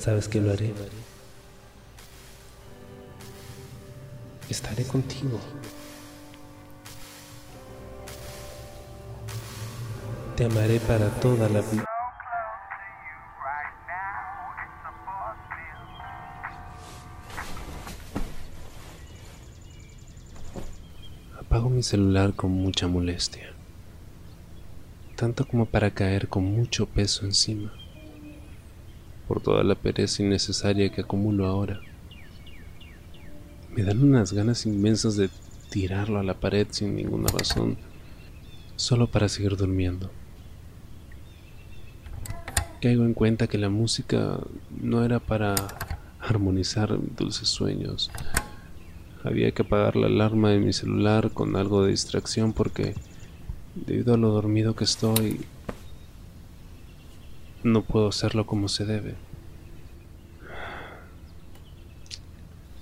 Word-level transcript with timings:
sabes 0.00 0.28
que 0.28 0.40
lo 0.40 0.50
haré. 0.50 0.72
Estaré 4.48 4.84
contigo. 4.84 5.38
Te 10.36 10.46
amaré 10.46 10.80
para 10.80 11.10
toda 11.20 11.48
la 11.50 11.60
vida. 11.60 11.84
Apago 21.38 21.68
mi 21.68 21.82
celular 21.82 22.32
con 22.34 22.52
mucha 22.52 22.88
molestia, 22.88 23.52
tanto 25.16 25.46
como 25.46 25.66
para 25.66 25.90
caer 25.90 26.28
con 26.28 26.44
mucho 26.44 26.86
peso 26.86 27.26
encima, 27.26 27.72
por 29.30 29.40
toda 29.40 29.62
la 29.62 29.76
pereza 29.76 30.24
innecesaria 30.24 30.90
que 30.90 31.02
acumulo 31.02 31.46
ahora. 31.46 31.78
Me 33.72 33.84
dan 33.84 34.02
unas 34.02 34.32
ganas 34.32 34.66
inmensas 34.66 35.16
de 35.16 35.30
tirarlo 35.70 36.18
a 36.18 36.24
la 36.24 36.34
pared 36.34 36.66
sin 36.70 36.96
ninguna 36.96 37.28
razón, 37.28 37.76
solo 38.74 39.06
para 39.06 39.28
seguir 39.28 39.56
durmiendo. 39.56 40.10
Caigo 42.82 43.04
en 43.04 43.14
cuenta 43.14 43.46
que 43.46 43.56
la 43.56 43.68
música 43.68 44.40
no 44.82 45.04
era 45.04 45.20
para 45.20 45.54
armonizar 46.18 46.98
dulces 47.16 47.48
sueños, 47.48 48.10
había 49.22 49.52
que 49.52 49.62
apagar 49.62 49.94
la 49.94 50.08
alarma 50.08 50.50
de 50.50 50.58
mi 50.58 50.72
celular 50.72 51.30
con 51.30 51.54
algo 51.54 51.84
de 51.84 51.92
distracción 51.92 52.52
porque 52.52 52.96
debido 53.76 54.12
a 54.12 54.16
lo 54.16 54.30
dormido 54.30 54.74
que 54.74 54.82
estoy 54.82 55.46
no 57.62 57.82
puedo 57.82 58.08
hacerlo 58.08 58.46
como 58.46 58.68
se 58.68 58.84
debe. 58.84 59.16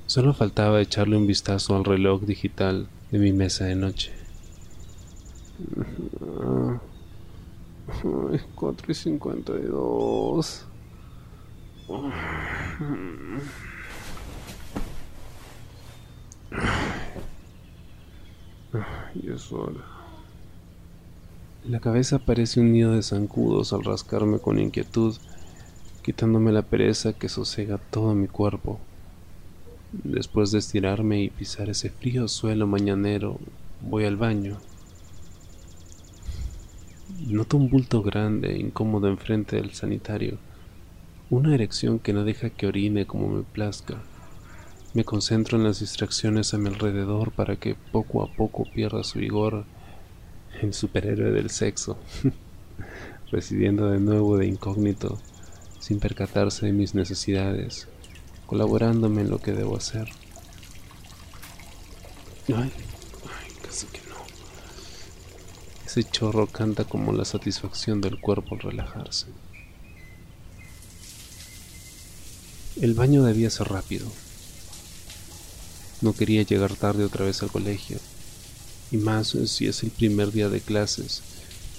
Solo 0.07 0.33
faltaba 0.33 0.81
echarle 0.81 1.17
un 1.17 1.27
vistazo 1.27 1.77
al 1.77 1.85
reloj 1.85 2.23
digital 2.23 2.89
de 3.11 3.19
mi 3.19 3.33
mesa 3.33 3.67
de 3.67 3.75
noche. 3.75 4.13
Ay, 8.33 8.41
4 8.55 8.93
y 8.93 8.95
52. 8.95 10.67
Y 19.15 19.31
es 19.31 19.53
hora. 19.53 19.98
La 21.65 21.81
cabeza 21.81 22.21
parece 22.21 22.61
un 22.61 22.73
nido 22.73 22.93
de 22.93 23.03
zancudos 23.03 23.73
al 23.73 23.85
rascarme 23.85 24.39
con 24.39 24.59
inquietud, 24.61 25.17
quitándome 26.03 26.53
la 26.53 26.63
pereza 26.63 27.13
que 27.13 27.29
sosega 27.29 27.79
todo 27.79 28.15
mi 28.15 28.29
cuerpo. 28.29 28.79
Después 29.93 30.53
de 30.53 30.61
estirarme 30.61 31.21
y 31.21 31.31
pisar 31.31 31.69
ese 31.69 31.91
frío 31.91 32.29
suelo 32.29 32.67
mañanero, 32.67 33.39
voy 33.83 34.05
al 34.05 34.17
baño. 34.17 34.59
Noto 37.27 37.57
un 37.57 37.69
bulto 37.69 38.03
grande 38.03 38.53
e 38.53 38.61
incómodo 38.61 39.09
enfrente 39.09 39.57
del 39.57 39.73
sanitario, 39.73 40.39
una 41.29 41.55
erección 41.55 41.99
que 41.99 42.13
no 42.13 42.25
deja 42.25 42.51
que 42.51 42.69
orine 42.69 43.05
como 43.07 43.29
me 43.29 43.43
plazca. 43.43 44.01
Me 44.95 45.05
concentro 45.05 45.59
en 45.59 45.65
las 45.65 45.81
distracciones 45.81 46.55
a 46.55 46.59
mi 46.59 46.69
alrededor 46.69 47.33
para 47.33 47.57
que 47.57 47.75
poco 47.75 48.23
a 48.23 48.33
poco 48.33 48.65
pierda 48.73 49.03
su 49.03 49.19
vigor 49.19 49.67
el 50.63 50.75
superhéroe 50.75 51.31
del 51.31 51.51
sexo, 51.51 51.99
residiendo 53.31 53.91
de 53.91 53.99
nuevo 53.99 54.37
de 54.37 54.47
incógnito, 54.47 55.19
sin 55.81 56.01
percatarse 56.01 56.67
de 56.67 56.73
mis 56.73 56.95
necesidades, 56.95 57.89
colaborándome 58.47 59.23
en 59.23 59.31
lo 59.31 59.39
que 59.39 59.53
debo 59.53 59.77
hacer. 59.77 60.09
Ay, 62.49 62.73
ay, 62.73 63.53
casi 63.63 63.87
que 63.87 64.01
no. 64.09 64.17
Ese 65.87 66.05
chorro 66.05 66.47
canta 66.47 66.85
como 66.85 67.13
la 67.13 67.25
satisfacción 67.25 68.01
del 68.01 68.21
cuerpo 68.21 68.55
al 68.55 68.61
relajarse. 68.61 69.27
El 72.81 72.95
baño 72.95 73.25
debía 73.25 73.51
ser 73.51 73.69
rápido 73.69 74.09
no 76.01 76.13
quería 76.13 76.43
llegar 76.43 76.77
tarde 76.77 77.05
otra 77.05 77.25
vez 77.25 77.43
al 77.43 77.51
colegio, 77.51 77.99
y 78.91 78.97
más 78.97 79.37
si 79.47 79.67
es 79.67 79.83
el 79.83 79.91
primer 79.91 80.33
día 80.33 80.49
de 80.49 80.61
clases, 80.61 81.23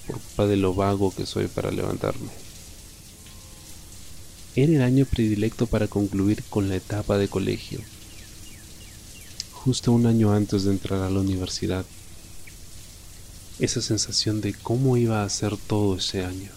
por 0.06 0.18
culpa 0.18 0.46
de 0.46 0.56
lo 0.56 0.74
vago 0.74 1.14
que 1.14 1.26
soy 1.26 1.46
para 1.46 1.70
levantarme. 1.70 2.30
Era 4.56 4.72
el 4.72 4.82
año 4.82 5.06
predilecto 5.06 5.66
para 5.66 5.86
concluir 5.86 6.42
con 6.50 6.68
la 6.68 6.76
etapa 6.76 7.18
de 7.18 7.28
colegio, 7.28 7.80
justo 9.52 9.92
un 9.92 10.06
año 10.06 10.32
antes 10.32 10.64
de 10.64 10.72
entrar 10.72 11.02
a 11.02 11.10
la 11.10 11.20
universidad. 11.20 11.84
Esa 13.58 13.82
sensación 13.82 14.40
de 14.40 14.54
cómo 14.54 14.96
iba 14.96 15.22
a 15.22 15.28
ser 15.28 15.56
todo 15.56 15.96
ese 15.96 16.24
año. 16.24 16.50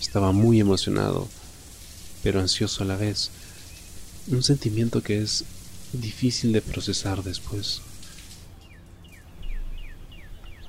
Estaba 0.00 0.32
muy 0.32 0.60
emocionado, 0.60 1.28
pero 2.22 2.40
ansioso 2.40 2.84
a 2.84 2.86
la 2.86 2.96
vez. 2.96 3.30
Un 4.28 4.42
sentimiento 4.42 5.02
que 5.02 5.20
es 5.20 5.44
difícil 5.92 6.52
de 6.52 6.62
procesar 6.62 7.24
después. 7.24 7.80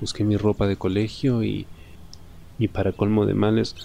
Busqué 0.02 0.24
mi 0.24 0.38
ropa 0.38 0.68
de 0.68 0.76
colegio 0.76 1.44
y, 1.44 1.68
y 2.60 2.68
para 2.68 2.92
colmo 2.92 3.26
de 3.26 3.34
males, 3.34 3.76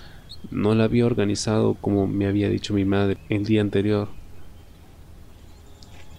no 0.50 0.74
la 0.74 0.84
había 0.84 1.06
organizado 1.06 1.74
como 1.74 2.06
me 2.06 2.26
había 2.26 2.48
dicho 2.48 2.74
mi 2.74 2.84
madre 2.84 3.18
el 3.28 3.44
día 3.44 3.60
anterior. 3.60 4.08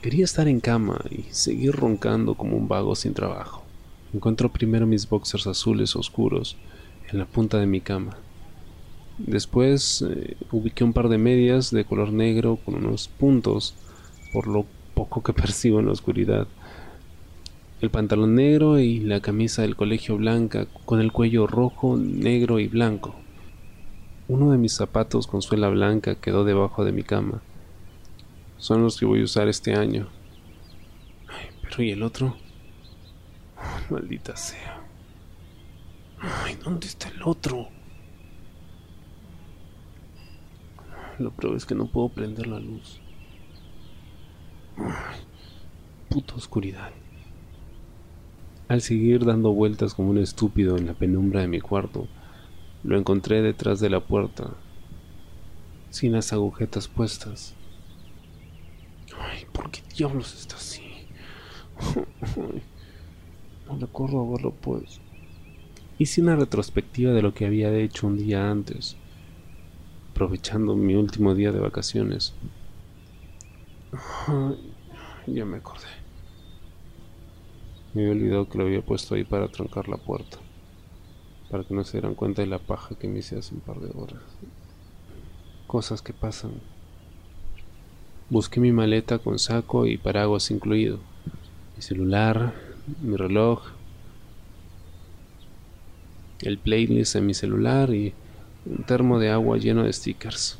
Quería 0.01 0.25
estar 0.25 0.47
en 0.47 0.59
cama 0.59 0.99
y 1.09 1.23
seguir 1.31 1.73
roncando 1.73 2.35
como 2.35 2.57
un 2.57 2.67
vago 2.67 2.95
sin 2.95 3.13
trabajo. 3.13 3.63
Encontró 4.13 4.49
primero 4.49 4.87
mis 4.87 5.07
boxers 5.07 5.47
azules 5.47 5.95
oscuros 5.95 6.57
en 7.11 7.19
la 7.19 7.25
punta 7.25 7.59
de 7.59 7.67
mi 7.67 7.81
cama. 7.81 8.17
Después 9.17 10.03
eh, 10.09 10.37
ubiqué 10.51 10.83
un 10.83 10.93
par 10.93 11.07
de 11.07 11.17
medias 11.17 11.69
de 11.69 11.85
color 11.85 12.11
negro 12.11 12.57
con 12.65 12.75
unos 12.75 13.07
puntos, 13.07 13.75
por 14.33 14.47
lo 14.47 14.65
poco 14.95 15.21
que 15.21 15.33
percibo 15.41 15.79
en 15.79 15.85
la 15.85 15.91
oscuridad. 15.91 16.47
El 17.81 17.89
pantalón 17.89 18.35
negro 18.35 18.77
y 18.77 18.99
la 18.99 19.21
camisa 19.21 19.63
del 19.63 19.75
colegio 19.75 20.15
blanca 20.15 20.67
con 20.85 21.01
el 21.01 21.11
cuello 21.11 21.47
rojo, 21.47 21.97
negro 21.97 22.59
y 22.59 22.67
blanco. 22.67 23.15
Uno 24.27 24.51
de 24.51 24.59
mis 24.59 24.73
zapatos 24.73 25.25
con 25.25 25.41
suela 25.41 25.67
blanca 25.69 26.13
quedó 26.13 26.43
debajo 26.45 26.85
de 26.85 26.91
mi 26.91 27.01
cama. 27.01 27.41
Son 28.57 28.83
los 28.83 28.99
que 28.99 29.07
voy 29.07 29.21
a 29.21 29.23
usar 29.23 29.47
este 29.47 29.73
año. 29.73 30.09
Ay, 31.27 31.47
pero 31.63 31.81
¿y 31.81 31.89
el 31.89 32.03
otro? 32.03 32.37
maldita 33.89 34.35
sea. 34.35 34.79
Ay, 36.19 36.55
¿dónde 36.63 36.85
está 36.85 37.09
el 37.09 37.23
otro? 37.23 37.67
Lo 41.17 41.31
peor 41.31 41.55
es 41.55 41.65
que 41.65 41.73
no 41.73 41.87
puedo 41.87 42.09
prender 42.09 42.45
la 42.45 42.59
luz. 42.59 43.01
Puta 46.09 46.35
oscuridad. 46.35 46.91
Al 48.71 48.79
seguir 48.81 49.25
dando 49.25 49.51
vueltas 49.51 49.93
como 49.93 50.11
un 50.11 50.17
estúpido 50.17 50.77
en 50.77 50.87
la 50.87 50.93
penumbra 50.93 51.41
de 51.41 51.49
mi 51.49 51.59
cuarto, 51.59 52.07
lo 52.85 52.97
encontré 52.97 53.41
detrás 53.41 53.81
de 53.81 53.89
la 53.89 53.99
puerta, 53.99 54.51
sin 55.89 56.13
las 56.13 56.31
agujetas 56.31 56.87
puestas. 56.87 57.53
Ay, 59.19 59.45
¿por 59.51 59.71
qué 59.71 59.81
diablos 59.93 60.33
está 60.39 60.55
así? 60.55 60.83
no 63.67 63.73
a 63.73 64.31
verlo 64.31 64.53
pues. 64.61 65.01
Hice 65.97 66.21
una 66.21 66.37
retrospectiva 66.37 67.11
de 67.11 67.21
lo 67.21 67.33
que 67.33 67.45
había 67.45 67.73
hecho 67.73 68.07
un 68.07 68.15
día 68.15 68.49
antes, 68.49 68.95
aprovechando 70.11 70.77
mi 70.77 70.95
último 70.95 71.35
día 71.35 71.51
de 71.51 71.59
vacaciones 71.59 72.35
ya 75.27 75.43
me 75.43 75.57
acordé. 75.57 76.00
Me 77.93 78.03
había 78.03 78.13
olvidado 78.13 78.47
que 78.47 78.57
lo 78.57 78.65
había 78.65 78.81
puesto 78.81 79.15
ahí 79.15 79.23
para 79.23 79.49
trancar 79.49 79.89
la 79.89 79.97
puerta. 79.97 80.37
Para 81.49 81.63
que 81.65 81.73
no 81.73 81.83
se 81.83 81.93
dieran 81.93 82.15
cuenta 82.15 82.41
de 82.41 82.47
la 82.47 82.59
paja 82.59 82.95
que 82.95 83.07
me 83.07 83.19
hice 83.19 83.37
hace 83.37 83.53
un 83.53 83.59
par 83.59 83.79
de 83.79 83.91
horas. 83.93 84.21
Cosas 85.67 86.01
que 86.01 86.13
pasan. 86.13 86.51
Busqué 88.29 88.61
mi 88.61 88.71
maleta 88.71 89.19
con 89.19 89.39
saco 89.39 89.85
y 89.87 89.97
paraguas 89.97 90.51
incluido. 90.51 90.99
Mi 91.75 91.81
celular, 91.81 92.53
mi 93.01 93.17
reloj, 93.17 93.61
el 96.41 96.57
playlist 96.57 97.15
en 97.15 97.25
mi 97.25 97.33
celular 97.33 97.93
y 97.93 98.13
un 98.65 98.83
termo 98.83 99.19
de 99.19 99.31
agua 99.31 99.57
lleno 99.57 99.83
de 99.83 99.91
stickers. 99.91 100.59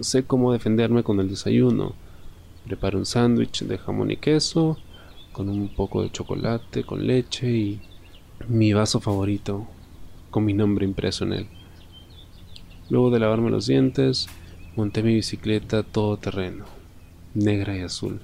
Sé 0.00 0.24
cómo 0.24 0.52
defenderme 0.52 1.02
con 1.04 1.20
el 1.20 1.28
desayuno. 1.28 1.94
Preparo 2.66 2.98
un 2.98 3.06
sándwich 3.06 3.62
de 3.62 3.78
jamón 3.78 4.10
y 4.10 4.16
queso, 4.16 4.78
con 5.36 5.50
un 5.50 5.68
poco 5.68 6.02
de 6.02 6.10
chocolate, 6.10 6.82
con 6.82 7.06
leche 7.06 7.46
y 7.46 7.82
mi 8.48 8.72
vaso 8.72 9.02
favorito, 9.02 9.68
con 10.30 10.46
mi 10.46 10.54
nombre 10.54 10.86
impreso 10.86 11.24
en 11.24 11.34
él. 11.34 11.48
Luego 12.88 13.10
de 13.10 13.18
lavarme 13.18 13.50
los 13.50 13.66
dientes, 13.66 14.28
monté 14.76 15.02
mi 15.02 15.14
bicicleta 15.14 15.82
todo 15.82 16.16
terreno, 16.16 16.64
negra 17.34 17.76
y 17.76 17.82
azul, 17.82 18.22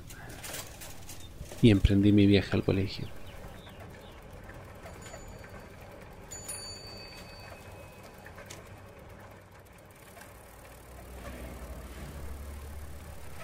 y 1.61 1.69
emprendí 1.69 2.13
mi 2.13 2.25
viaje 2.25 2.57
al 2.57 2.65
colegio. 2.65 3.09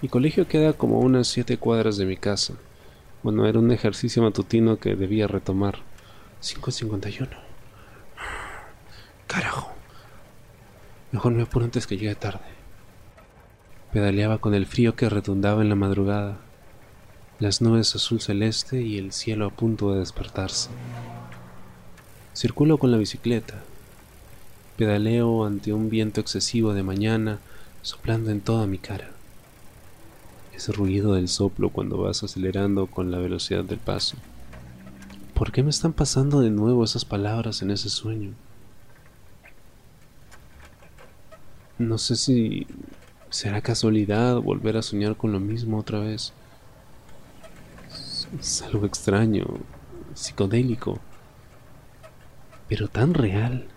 Mi 0.01 0.09
colegio 0.09 0.49
queda 0.49 0.73
como 0.73 1.01
unas 1.01 1.29
siete 1.29 1.59
cuadras 1.59 1.99
de 1.99 2.07
mi 2.07 2.17
casa. 2.17 2.55
Bueno, 3.23 3.47
era 3.47 3.59
un 3.59 3.73
ejercicio 3.73 4.23
matutino 4.23 4.79
que 4.79 4.95
debía 4.95 5.27
retomar. 5.27 5.81
5.51. 6.41 7.29
Carajo. 9.27 9.73
Mejor 11.11 11.33
me 11.33 11.43
apuro 11.43 11.65
antes 11.65 11.89
que 11.89 11.97
llegue 11.97 12.15
tarde. 12.15 12.45
Pedaleaba 13.93 14.39
con 14.39 14.55
el 14.55 14.67
frío 14.67 14.95
que 14.95 15.09
redundaba 15.09 15.63
en 15.63 15.69
la 15.69 15.75
madrugada, 15.75 16.39
las 17.41 17.61
nubes 17.61 17.97
azul 17.97 18.21
celeste 18.21 18.83
y 18.83 18.99
el 18.99 19.13
cielo 19.13 19.47
a 19.47 19.51
punto 19.51 19.93
de 19.93 20.01
despertarse. 20.01 20.71
Circulo 22.35 22.79
con 22.79 22.93
la 22.93 22.99
bicicleta. 22.99 23.63
Pedaleo 24.77 25.45
ante 25.45 25.73
un 25.73 25.91
viento 25.91 26.21
excesivo 26.21 26.73
de 26.73 26.85
mañana 26.85 27.41
soplando 27.83 28.31
en 28.31 28.43
toda 28.43 28.67
mi 28.67 28.79
cara 28.79 29.18
ese 30.59 30.73
ruido 30.73 31.15
del 31.15 31.29
soplo 31.29 31.71
cuando 31.71 31.99
vas 31.99 32.25
acelerando 32.25 32.89
con 32.89 33.13
la 33.13 33.19
velocidad 33.19 33.63
del 33.63 33.79
paso. 33.79 34.17
¿Por 35.33 35.53
qué 35.53 35.63
me 35.63 35.71
están 35.71 35.93
pasando 35.93 36.41
de 36.41 36.51
nuevo 36.51 36.83
esas 36.83 37.05
palabras 37.05 37.63
en 37.63 37.71
ese 37.71 37.89
sueño? 37.89 38.33
No 41.79 41.97
sé 41.97 42.17
si 42.17 42.67
será 43.31 43.61
casualidad 43.61 44.41
volver 44.41 44.77
a 44.77 44.83
soñar 44.83 45.17
con 45.17 45.31
lo 45.31 45.39
mismo 45.39 45.79
otra 45.79 46.01
vez. 46.01 46.33
Es 48.41 48.63
algo 48.63 48.85
extraño, 48.85 49.47
psicodélico, 50.15 50.99
pero 52.69 52.89
tan 52.89 53.15
real. 53.15 53.69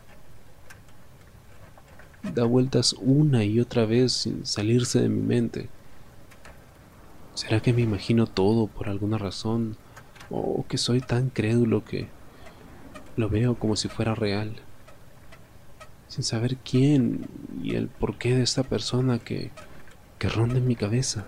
Da 2.33 2.43
vueltas 2.45 2.95
una 2.99 3.43
y 3.43 3.59
otra 3.59 3.85
vez 3.85 4.13
sin 4.13 4.47
salirse 4.47 4.99
de 4.99 5.09
mi 5.09 5.21
mente. 5.21 5.69
¿Será 7.33 7.61
que 7.61 7.73
me 7.73 7.81
imagino 7.81 8.27
todo 8.27 8.67
por 8.67 8.89
alguna 8.89 9.17
razón? 9.17 9.77
¿O 10.29 10.65
que 10.67 10.77
soy 10.77 11.01
tan 11.01 11.29
crédulo 11.29 11.83
que 11.83 12.07
lo 13.15 13.29
veo 13.29 13.55
como 13.55 13.75
si 13.75 13.87
fuera 13.87 14.15
real? 14.15 14.55
Sin 16.07 16.23
saber 16.23 16.57
quién 16.57 17.27
y 17.63 17.75
el 17.75 17.87
porqué 17.87 18.35
de 18.35 18.43
esta 18.43 18.63
persona 18.63 19.19
que, 19.19 19.51
que 20.19 20.27
ronda 20.27 20.57
en 20.57 20.67
mi 20.67 20.75
cabeza. 20.75 21.25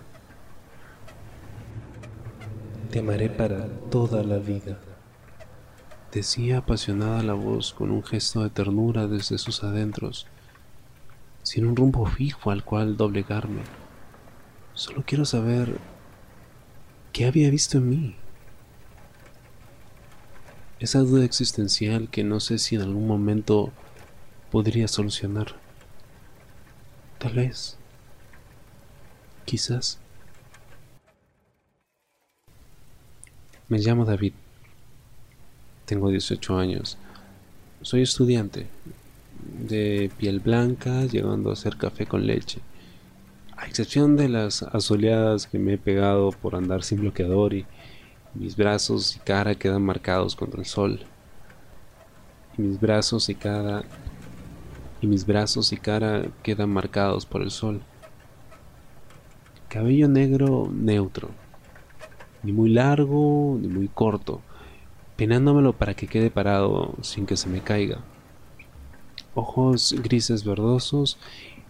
Te 2.91 3.00
amaré 3.00 3.29
para 3.29 3.67
toda 3.89 4.23
la 4.23 4.38
vida. 4.38 4.79
Decía 6.11 6.59
apasionada 6.59 7.23
la 7.23 7.33
voz 7.33 7.73
con 7.73 7.89
un 7.89 8.03
gesto 8.03 8.44
de 8.44 8.50
ternura 8.50 9.07
desde 9.07 9.38
sus 9.38 9.63
adentros, 9.63 10.27
sin 11.41 11.65
un 11.65 11.75
rumbo 11.75 12.05
fijo 12.05 12.51
al 12.51 12.63
cual 12.63 12.97
doblegarme. 12.97 13.61
Solo 14.73 15.03
quiero 15.05 15.25
saber 15.25 15.79
¿Qué 17.13 17.27
había 17.27 17.51
visto 17.51 17.77
en 17.77 17.89
mí? 17.89 18.15
Esa 20.79 20.99
duda 21.01 21.23
existencial 21.23 22.09
que 22.09 22.23
no 22.23 22.39
sé 22.39 22.57
si 22.57 22.73
en 22.73 22.81
algún 22.81 23.05
momento 23.05 23.71
podría 24.51 24.87
solucionar. 24.87 25.55
Tal 27.19 27.33
vez. 27.33 27.77
Quizás. 29.45 29.99
Me 33.69 33.77
llamo 33.77 34.05
David. 34.05 34.33
Tengo 35.85 36.09
18 36.09 36.57
años. 36.57 36.97
Soy 37.83 38.01
estudiante. 38.01 38.65
De 39.67 40.09
piel 40.17 40.39
blanca, 40.39 41.05
llegando 41.05 41.51
a 41.51 41.53
hacer 41.53 41.77
café 41.77 42.07
con 42.07 42.25
leche. 42.25 42.59
A 43.55 43.67
excepción 43.67 44.17
de 44.17 44.29
las 44.29 44.63
asoleadas 44.63 45.47
que 45.47 45.59
me 45.59 45.73
he 45.73 45.77
pegado 45.77 46.31
por 46.31 46.55
andar 46.55 46.83
sin 46.83 47.01
bloqueador 47.01 47.53
y 47.53 47.65
mis 48.33 48.55
brazos 48.55 49.15
y 49.15 49.19
cara 49.19 49.55
quedan 49.55 49.83
marcados 49.83 50.35
contra 50.35 50.59
el 50.59 50.65
sol. 50.65 51.01
Y 52.57 52.63
mis 52.63 52.79
brazos 52.79 53.29
y 53.29 53.35
cara 53.35 53.83
y 55.01 55.07
mis 55.07 55.25
brazos 55.25 55.71
y 55.71 55.77
cara 55.77 56.23
quedan 56.41 56.69
marcados 56.69 57.25
por 57.25 57.41
el 57.41 57.51
sol. 57.51 57.81
Cabello 59.67 60.07
negro 60.07 60.69
neutro, 60.71 61.29
ni 62.41 62.51
muy 62.53 62.69
largo 62.69 63.57
ni 63.59 63.67
muy 63.67 63.88
corto, 63.88 64.41
peinándomelo 65.15 65.73
para 65.73 65.94
que 65.94 66.07
quede 66.07 66.31
parado 66.31 66.95
sin 67.01 67.25
que 67.25 67.38
se 67.38 67.50
me 67.50 67.61
caiga. 67.61 68.00
Ojos 69.35 69.95
grises 70.03 70.44
verdosos 70.44 71.17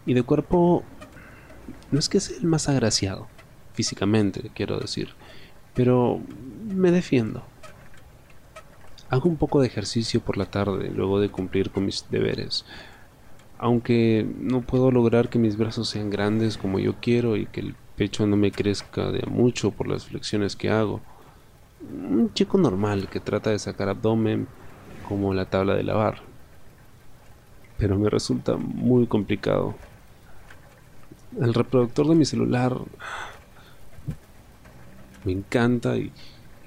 y 0.05 0.13
de 0.13 0.23
cuerpo 0.23 0.83
no 1.93 1.99
es 1.99 2.09
que 2.09 2.19
sea 2.19 2.37
el 2.37 2.47
más 2.47 2.67
agraciado, 2.69 3.27
físicamente 3.73 4.49
quiero 4.55 4.79
decir, 4.79 5.09
pero 5.75 6.19
me 6.65 6.89
defiendo. 6.89 7.43
Hago 9.11 9.29
un 9.29 9.37
poco 9.37 9.61
de 9.61 9.67
ejercicio 9.67 10.19
por 10.19 10.37
la 10.37 10.45
tarde 10.45 10.89
luego 10.89 11.19
de 11.19 11.29
cumplir 11.29 11.69
con 11.69 11.85
mis 11.85 12.09
deberes. 12.09 12.65
Aunque 13.59 14.27
no 14.39 14.61
puedo 14.61 14.89
lograr 14.89 15.29
que 15.29 15.37
mis 15.37 15.55
brazos 15.55 15.87
sean 15.87 16.09
grandes 16.09 16.57
como 16.57 16.79
yo 16.79 16.95
quiero 16.99 17.37
y 17.37 17.45
que 17.45 17.59
el 17.59 17.75
pecho 17.95 18.25
no 18.25 18.37
me 18.37 18.51
crezca 18.51 19.11
de 19.11 19.27
mucho 19.27 19.69
por 19.69 19.87
las 19.87 20.05
flexiones 20.05 20.55
que 20.55 20.71
hago. 20.71 20.99
Un 21.79 22.33
chico 22.33 22.57
normal 22.57 23.07
que 23.07 23.19
trata 23.19 23.51
de 23.51 23.59
sacar 23.59 23.87
abdomen 23.87 24.47
como 25.07 25.35
la 25.35 25.45
tabla 25.45 25.75
de 25.75 25.83
lavar. 25.83 26.23
Pero 27.77 27.99
me 27.99 28.09
resulta 28.09 28.57
muy 28.57 29.05
complicado 29.05 29.75
el 31.41 31.53
reproductor 31.53 32.07
de 32.07 32.15
mi 32.15 32.25
celular 32.25 32.77
me 35.23 35.31
encanta 35.31 35.97
y, 35.97 36.11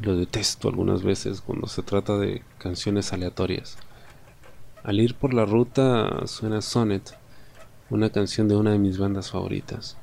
lo 0.00 0.16
detesto 0.16 0.68
algunas 0.68 1.02
veces 1.02 1.40
cuando 1.40 1.68
se 1.68 1.82
trata 1.82 2.18
de 2.18 2.42
canciones 2.58 3.12
aleatorias. 3.12 3.78
Al 4.85 5.00
ir 5.00 5.14
por 5.14 5.32
la 5.32 5.44
ruta 5.44 6.26
suena 6.26 6.61
Sonnet, 6.61 7.16
una 7.90 8.11
canción 8.11 8.49
de 8.49 8.56
una 8.56 8.73
de 8.73 8.78
mis 8.78 8.99
bandas 8.99 9.30
favoritas. 9.30 9.96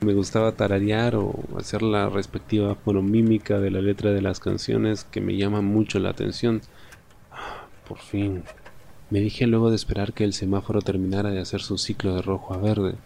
Me 0.00 0.14
gustaba 0.14 0.52
tararear 0.52 1.16
o 1.16 1.34
hacer 1.58 1.82
la 1.82 2.08
respectiva 2.08 2.74
fonomímica 2.74 3.58
de 3.58 3.70
la 3.70 3.80
letra 3.80 4.12
de 4.12 4.22
las 4.22 4.40
canciones 4.40 5.04
que 5.04 5.20
me 5.20 5.36
llama 5.36 5.62
mucho 5.62 5.98
la 5.98 6.10
atención. 6.10 6.62
Por 7.88 7.98
fin. 7.98 8.44
Me 9.08 9.20
dije 9.20 9.46
luego 9.46 9.70
de 9.70 9.76
esperar 9.76 10.12
que 10.12 10.24
el 10.24 10.32
semáforo 10.32 10.82
terminara 10.82 11.30
de 11.30 11.40
hacer 11.40 11.62
su 11.62 11.78
ciclo 11.78 12.14
de 12.14 12.22
rojo 12.22 12.54
a 12.54 12.58
verde. 12.58 12.96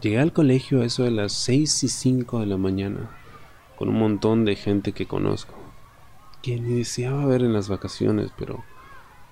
Llegué 0.00 0.20
al 0.20 0.32
colegio 0.32 0.80
a 0.80 0.84
eso 0.84 1.02
de 1.02 1.10
las 1.10 1.32
6 1.32 1.82
y 1.82 1.88
5 1.88 2.38
de 2.38 2.46
la 2.46 2.56
mañana, 2.56 3.10
con 3.76 3.88
un 3.88 3.98
montón 3.98 4.44
de 4.44 4.54
gente 4.54 4.92
que 4.92 5.06
conozco, 5.06 5.54
que 6.40 6.60
ni 6.60 6.74
deseaba 6.74 7.26
ver 7.26 7.42
en 7.42 7.52
las 7.52 7.68
vacaciones, 7.68 8.30
pero 8.38 8.62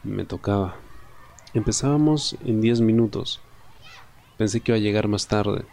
me 0.02 0.24
tocaba. 0.24 0.74
Empezábamos 1.54 2.36
en 2.44 2.60
10 2.60 2.80
minutos. 2.80 3.40
Pensé 4.38 4.58
que 4.58 4.72
iba 4.72 4.76
a 4.76 4.80
llegar 4.80 5.06
más 5.06 5.28
tarde, 5.28 5.64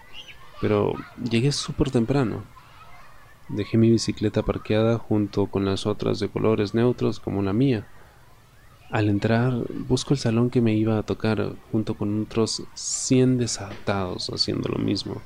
pero 0.61 0.93
llegué 1.27 1.51
súper 1.51 1.89
temprano. 1.89 2.43
Dejé 3.49 3.79
mi 3.79 3.89
bicicleta 3.89 4.43
parqueada 4.43 4.99
junto 4.99 5.47
con 5.47 5.65
las 5.65 5.87
otras 5.87 6.19
de 6.19 6.29
colores 6.29 6.75
neutros 6.75 7.19
como 7.19 7.41
la 7.41 7.51
mía 7.51 7.87
al 8.93 9.09
entrar, 9.09 9.53
busco 9.87 10.13
el 10.13 10.19
salón 10.19 10.51
que 10.51 10.61
me 10.61 10.75
iba 10.75 10.99
a 10.99 11.03
tocar 11.03 11.55
junto 11.71 11.95
con 11.95 12.21
otros 12.21 12.61
100 12.75 13.39
desadaptados 13.39 14.29
haciendo 14.29 14.69
lo 14.69 14.77
mismo. 14.77 15.19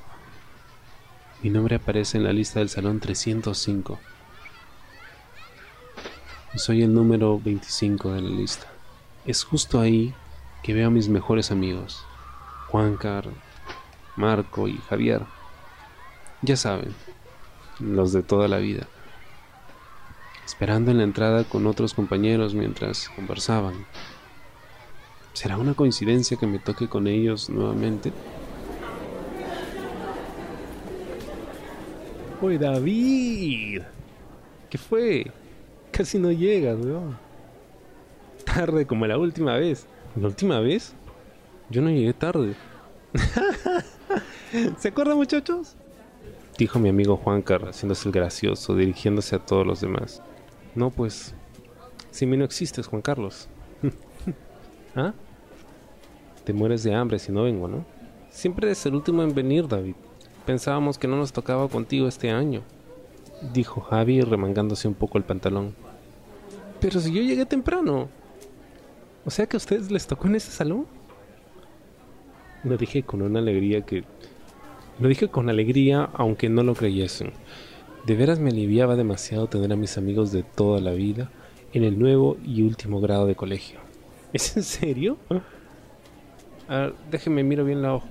Mi 1.42 1.50
nombre 1.50 1.76
aparece 1.76 2.16
en 2.16 2.24
la 2.24 2.32
lista 2.32 2.60
del 2.60 2.70
salón 2.70 2.98
305. 2.98 3.98
Y 6.54 6.58
soy 6.58 6.82
el 6.82 6.94
número 6.94 7.38
25 7.38 8.12
de 8.12 8.22
la 8.22 8.30
lista. 8.30 8.68
Es 9.26 9.44
justo 9.44 9.80
ahí 9.80 10.14
que 10.62 10.72
veo 10.72 10.86
a 10.86 10.90
mis 10.90 11.10
mejores 11.10 11.50
amigos, 11.50 12.02
Juancar, 12.68 13.28
Marco 14.16 14.66
y 14.66 14.78
Javier. 14.88 15.20
Ya 16.40 16.56
saben, 16.56 16.94
los 17.80 18.14
de 18.14 18.22
toda 18.22 18.48
la 18.48 18.56
vida 18.56 18.88
esperando 20.48 20.90
en 20.90 20.96
la 20.96 21.04
entrada 21.04 21.44
con 21.44 21.66
otros 21.66 21.92
compañeros 21.92 22.54
mientras 22.54 23.10
conversaban. 23.10 23.84
¿Será 25.34 25.58
una 25.58 25.74
coincidencia 25.74 26.38
que 26.38 26.46
me 26.46 26.58
toque 26.58 26.88
con 26.88 27.06
ellos 27.06 27.50
nuevamente? 27.50 28.12
¡Oye, 32.40 32.56
David! 32.56 33.82
¿Qué 34.70 34.78
fue? 34.78 35.30
Casi 35.90 36.18
no 36.18 36.32
llegas, 36.32 36.78
weón. 36.78 37.18
Tarde 38.46 38.86
como 38.86 39.06
la 39.06 39.18
última 39.18 39.54
vez. 39.58 39.86
¿La 40.16 40.28
última 40.28 40.60
vez? 40.60 40.94
Yo 41.68 41.82
no 41.82 41.90
llegué 41.90 42.14
tarde. 42.14 42.54
¿Se 44.78 44.88
acuerdan 44.88 45.18
muchachos? 45.18 45.76
Dijo 46.56 46.78
mi 46.78 46.88
amigo 46.88 47.18
Juancar, 47.18 47.68
haciéndose 47.68 48.08
el 48.08 48.14
gracioso, 48.14 48.74
dirigiéndose 48.74 49.36
a 49.36 49.40
todos 49.40 49.66
los 49.66 49.82
demás. 49.82 50.22
No, 50.78 50.90
pues, 50.90 51.34
si 52.12 52.24
mí 52.24 52.36
no 52.36 52.44
existes, 52.44 52.86
Juan 52.86 53.02
Carlos. 53.02 53.48
¿Ah? 54.94 55.12
Te 56.44 56.52
mueres 56.52 56.84
de 56.84 56.94
hambre 56.94 57.18
si 57.18 57.32
no 57.32 57.42
vengo, 57.42 57.66
¿no? 57.66 57.84
Siempre 58.30 58.68
eres 58.68 58.86
el 58.86 58.94
último 58.94 59.24
en 59.24 59.34
venir, 59.34 59.66
David. 59.66 59.96
Pensábamos 60.46 60.96
que 60.96 61.08
no 61.08 61.16
nos 61.16 61.32
tocaba 61.32 61.66
contigo 61.68 62.06
este 62.06 62.30
año, 62.30 62.62
dijo 63.52 63.80
Javi 63.80 64.20
remangándose 64.20 64.86
un 64.86 64.94
poco 64.94 65.18
el 65.18 65.24
pantalón. 65.24 65.74
Pero 66.78 67.00
si 67.00 67.12
yo 67.12 67.22
llegué 67.22 67.44
temprano. 67.44 68.08
O 69.24 69.30
sea 69.32 69.46
que 69.46 69.56
a 69.56 69.58
ustedes 69.58 69.90
les 69.90 70.06
tocó 70.06 70.28
en 70.28 70.36
ese 70.36 70.52
salón. 70.52 70.86
Lo 72.62 72.76
dije 72.76 73.02
con 73.02 73.20
una 73.20 73.40
alegría 73.40 73.80
que... 73.80 74.04
Lo 75.00 75.08
dije 75.08 75.26
con 75.26 75.50
alegría 75.50 76.08
aunque 76.14 76.48
no 76.48 76.62
lo 76.62 76.76
creyesen. 76.76 77.32
De 78.08 78.16
veras 78.16 78.38
me 78.40 78.48
aliviaba 78.48 78.96
demasiado 78.96 79.48
tener 79.48 79.70
a 79.70 79.76
mis 79.76 79.98
amigos 79.98 80.32
de 80.32 80.42
toda 80.42 80.80
la 80.80 80.92
vida 80.92 81.30
en 81.74 81.84
el 81.84 81.98
nuevo 81.98 82.38
y 82.42 82.62
último 82.62 83.02
grado 83.02 83.26
de 83.26 83.34
colegio. 83.34 83.80
¿Es 84.32 84.56
en 84.56 84.62
serio? 84.62 85.18
A 86.68 86.74
ver, 86.74 86.94
déjeme 87.10 87.44
miro 87.44 87.66
bien 87.66 87.82
la 87.82 87.96
hoja. 87.96 88.08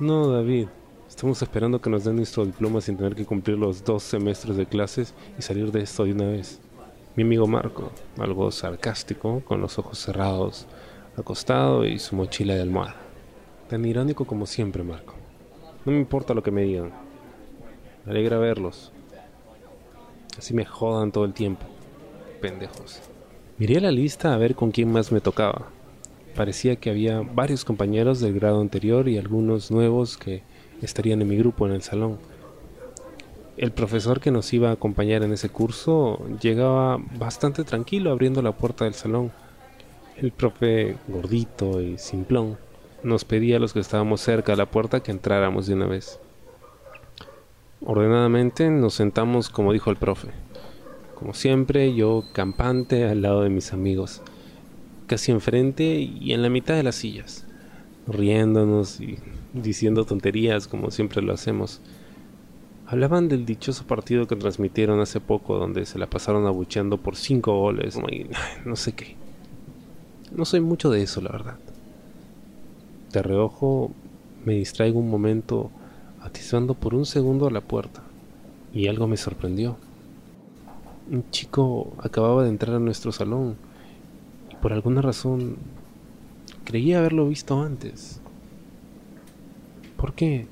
No, 0.00 0.28
David. 0.28 0.68
Estamos 1.08 1.40
esperando 1.40 1.80
que 1.80 1.88
nos 1.88 2.04
den 2.04 2.16
nuestro 2.16 2.44
diploma 2.44 2.82
sin 2.82 2.98
tener 2.98 3.14
que 3.14 3.24
cumplir 3.24 3.56
los 3.56 3.82
dos 3.82 4.02
semestres 4.02 4.58
de 4.58 4.66
clases 4.66 5.14
y 5.38 5.40
salir 5.40 5.72
de 5.72 5.80
esto 5.80 6.04
de 6.04 6.12
una 6.12 6.26
vez. 6.26 6.60
Mi 7.16 7.22
amigo 7.22 7.46
Marco, 7.46 7.92
algo 8.18 8.50
sarcástico, 8.50 9.40
con 9.46 9.62
los 9.62 9.78
ojos 9.78 9.98
cerrados, 9.98 10.66
acostado 11.16 11.86
y 11.86 11.98
su 11.98 12.16
mochila 12.16 12.54
de 12.54 12.60
almohada. 12.60 12.96
Tan 13.66 13.82
irónico 13.86 14.26
como 14.26 14.44
siempre, 14.44 14.82
Marco. 14.82 15.14
No 15.86 15.92
me 15.92 15.98
importa 15.98 16.34
lo 16.34 16.42
que 16.42 16.50
me 16.50 16.64
digan. 16.64 17.09
Me 18.10 18.16
alegra 18.16 18.38
verlos. 18.38 18.90
Así 20.36 20.52
me 20.52 20.64
jodan 20.64 21.12
todo 21.12 21.24
el 21.24 21.32
tiempo. 21.32 21.64
Pendejos. 22.40 23.00
Miré 23.56 23.80
la 23.80 23.92
lista 23.92 24.34
a 24.34 24.36
ver 24.36 24.56
con 24.56 24.72
quién 24.72 24.90
más 24.90 25.12
me 25.12 25.20
tocaba. 25.20 25.68
Parecía 26.34 26.74
que 26.74 26.90
había 26.90 27.20
varios 27.20 27.64
compañeros 27.64 28.18
del 28.18 28.34
grado 28.34 28.60
anterior 28.60 29.08
y 29.08 29.16
algunos 29.16 29.70
nuevos 29.70 30.16
que 30.16 30.42
estarían 30.82 31.22
en 31.22 31.28
mi 31.28 31.36
grupo 31.36 31.68
en 31.68 31.72
el 31.72 31.82
salón. 31.82 32.18
El 33.56 33.70
profesor 33.70 34.18
que 34.18 34.32
nos 34.32 34.52
iba 34.52 34.70
a 34.70 34.72
acompañar 34.72 35.22
en 35.22 35.32
ese 35.32 35.48
curso 35.48 36.18
llegaba 36.42 36.98
bastante 37.16 37.62
tranquilo 37.62 38.10
abriendo 38.10 38.42
la 38.42 38.56
puerta 38.56 38.86
del 38.86 38.94
salón. 38.94 39.30
El 40.16 40.32
profe, 40.32 40.96
gordito 41.06 41.80
y 41.80 41.96
simplón, 41.96 42.58
nos 43.04 43.24
pedía 43.24 43.58
a 43.58 43.60
los 43.60 43.72
que 43.72 43.78
estábamos 43.78 44.20
cerca 44.20 44.50
de 44.50 44.58
la 44.58 44.66
puerta 44.68 45.00
que 45.00 45.12
entráramos 45.12 45.68
de 45.68 45.74
una 45.74 45.86
vez. 45.86 46.18
Ordenadamente 47.82 48.68
nos 48.70 48.94
sentamos 48.94 49.48
como 49.48 49.72
dijo 49.72 49.90
el 49.90 49.96
profe. 49.96 50.28
Como 51.14 51.34
siempre, 51.34 51.94
yo 51.94 52.24
campante 52.32 53.04
al 53.04 53.22
lado 53.22 53.42
de 53.42 53.50
mis 53.50 53.72
amigos, 53.72 54.22
casi 55.06 55.32
enfrente 55.32 55.84
y 55.84 56.32
en 56.32 56.42
la 56.42 56.50
mitad 56.50 56.74
de 56.74 56.82
las 56.82 56.96
sillas, 56.96 57.46
riéndonos 58.06 59.00
y 59.00 59.18
diciendo 59.54 60.04
tonterías 60.04 60.68
como 60.68 60.90
siempre 60.90 61.22
lo 61.22 61.32
hacemos. 61.32 61.80
Hablaban 62.86 63.28
del 63.28 63.46
dichoso 63.46 63.86
partido 63.86 64.26
que 64.26 64.36
transmitieron 64.36 65.00
hace 65.00 65.20
poco, 65.20 65.58
donde 65.58 65.86
se 65.86 65.98
la 65.98 66.08
pasaron 66.08 66.46
abucheando 66.46 66.98
por 66.98 67.16
cinco 67.16 67.58
goles, 67.58 67.98
no 68.64 68.76
sé 68.76 68.92
qué. 68.92 69.16
No 70.32 70.44
soy 70.44 70.60
mucho 70.60 70.90
de 70.90 71.02
eso, 71.02 71.20
la 71.20 71.30
verdad. 71.30 71.56
De 73.12 73.22
reojo 73.22 73.90
me 74.44 74.54
distraigo 74.54 74.98
un 75.00 75.10
momento 75.10 75.70
atisbando 76.20 76.74
por 76.74 76.94
un 76.94 77.06
segundo 77.06 77.46
a 77.46 77.50
la 77.50 77.60
puerta, 77.60 78.02
y 78.72 78.88
algo 78.88 79.06
me 79.06 79.16
sorprendió. 79.16 79.76
Un 81.10 81.28
chico 81.30 81.92
acababa 81.98 82.44
de 82.44 82.50
entrar 82.50 82.76
a 82.76 82.80
nuestro 82.80 83.12
salón, 83.12 83.56
y 84.50 84.56
por 84.56 84.72
alguna 84.72 85.02
razón 85.02 85.56
creía 86.64 86.98
haberlo 86.98 87.28
visto 87.28 87.60
antes. 87.60 88.20
¿Por 89.96 90.14
qué? 90.14 90.46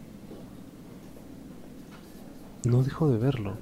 No 2.65 2.83
dejo 2.83 3.09
de 3.11 3.19
verlo. 3.19 3.55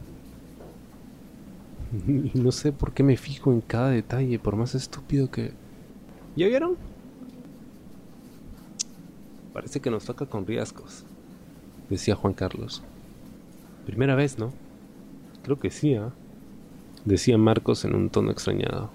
Y 2.07 2.39
no 2.39 2.53
sé 2.53 2.73
por 2.73 2.93
qué 2.93 3.03
me 3.03 3.17
fijo 3.17 3.53
en 3.53 3.61
cada 3.61 3.91
detalle, 3.91 4.39
por 4.39 4.57
más 4.57 4.75
estúpido 4.75 5.31
que... 5.31 5.53
¿Ya 6.35 6.47
vieron? 6.47 6.77
Parece 9.53 9.81
que 9.81 9.91
nos 9.91 10.05
toca 10.05 10.27
con 10.27 10.47
riesgos, 10.47 11.05
decía 11.89 12.17
Juan 12.17 12.35
Carlos. 12.35 12.83
Primera 13.87 14.15
vez, 14.15 14.39
¿no? 14.39 14.53
Creo 15.43 15.59
que 15.59 15.71
sí, 15.71 15.95
¿ah? 15.95 16.11
Decía 17.05 17.39
Marcos 17.39 17.85
en 17.85 17.95
un 17.95 18.11
tono 18.11 18.31
extrañado. 18.31 18.91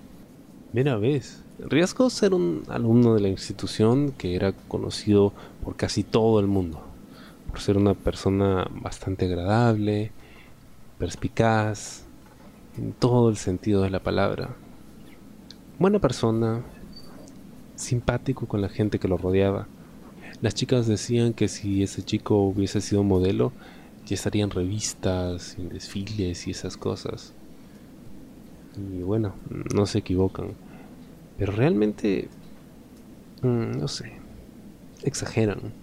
Primera 0.72 0.98
vez. 0.98 1.44
Riesgos 1.60 2.22
era 2.24 2.36
un 2.36 2.64
alumno 2.70 3.14
de 3.14 3.22
la 3.22 3.30
institución 3.30 4.12
que 4.18 4.36
era 4.36 4.54
conocido 4.68 5.32
por 5.64 5.76
casi 5.76 6.04
todo 6.04 6.40
el 6.40 6.48
mundo 6.48 6.92
por 7.52 7.60
ser 7.60 7.78
una 7.78 7.94
persona 7.94 8.66
bastante 8.82 9.26
agradable, 9.26 10.12
perspicaz, 10.98 12.06
en 12.78 12.94
todo 12.94 13.30
el 13.30 13.36
sentido 13.36 13.82
de 13.82 13.90
la 13.90 14.00
palabra. 14.00 14.56
Buena 15.78 16.00
persona, 16.00 16.62
simpático 17.76 18.48
con 18.48 18.62
la 18.62 18.70
gente 18.70 19.00
que 19.00 19.10
lo 19.10 19.18
rodeaba. 19.18 19.68
Las 20.42 20.56
chicas 20.56 20.88
decían 20.88 21.34
que 21.34 21.48
si 21.48 21.84
ese 21.84 22.02
chico 22.02 22.38
hubiese 22.38 22.82
sido 22.82 23.04
modelo, 23.04 23.52
ya 24.08 24.16
estarían 24.16 24.50
revistas, 24.50 25.56
en 25.60 25.70
desfiles 25.70 26.48
y 26.48 26.52
esas 26.52 26.78
cosas. 26.78 27.34
Y 28.76 29.04
bueno, 29.04 29.34
no 29.74 29.86
se 29.86 30.00
equivocan. 30.00 30.54
Pero 31.38 31.52
realmente, 31.52 32.28
mm, 33.44 33.78
no 33.80 33.88
sé, 33.88 34.14
exageran. 35.04 35.74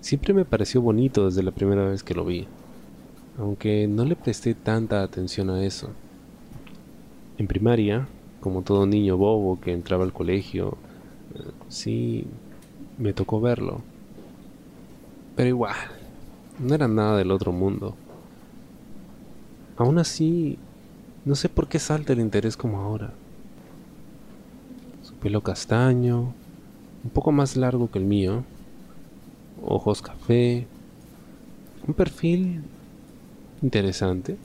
Siempre 0.00 0.34
me 0.34 0.44
pareció 0.44 0.80
bonito 0.80 1.26
desde 1.26 1.42
la 1.42 1.50
primera 1.50 1.86
vez 1.86 2.02
que 2.02 2.14
lo 2.14 2.24
vi, 2.24 2.46
aunque 3.38 3.88
no 3.88 4.04
le 4.04 4.16
presté 4.16 4.54
tanta 4.54 5.02
atención 5.02 5.50
a 5.50 5.64
eso. 5.64 5.90
En 7.38 7.46
primaria, 7.46 8.06
como 8.40 8.62
todo 8.62 8.86
niño 8.86 9.16
bobo 9.16 9.60
que 9.60 9.72
entraba 9.72 10.04
al 10.04 10.12
colegio, 10.12 10.76
eh, 11.34 11.50
sí, 11.68 12.26
me 12.98 13.12
tocó 13.12 13.40
verlo. 13.40 13.80
Pero 15.36 15.48
igual, 15.48 15.76
no 16.58 16.74
era 16.74 16.88
nada 16.88 17.16
del 17.16 17.30
otro 17.30 17.52
mundo. 17.52 17.96
Aún 19.76 19.98
así, 19.98 20.58
no 21.24 21.34
sé 21.34 21.48
por 21.48 21.68
qué 21.68 21.78
salta 21.78 22.12
el 22.12 22.20
interés 22.20 22.56
como 22.56 22.80
ahora. 22.80 23.12
Su 25.02 25.14
pelo 25.14 25.40
castaño, 25.42 26.32
un 27.02 27.10
poco 27.12 27.32
más 27.32 27.56
largo 27.56 27.90
que 27.90 27.98
el 27.98 28.04
mío, 28.04 28.44
ojos 29.62 30.00
café, 30.00 30.66
un 31.86 31.94
perfil 31.94 32.62
interesante 33.62 34.36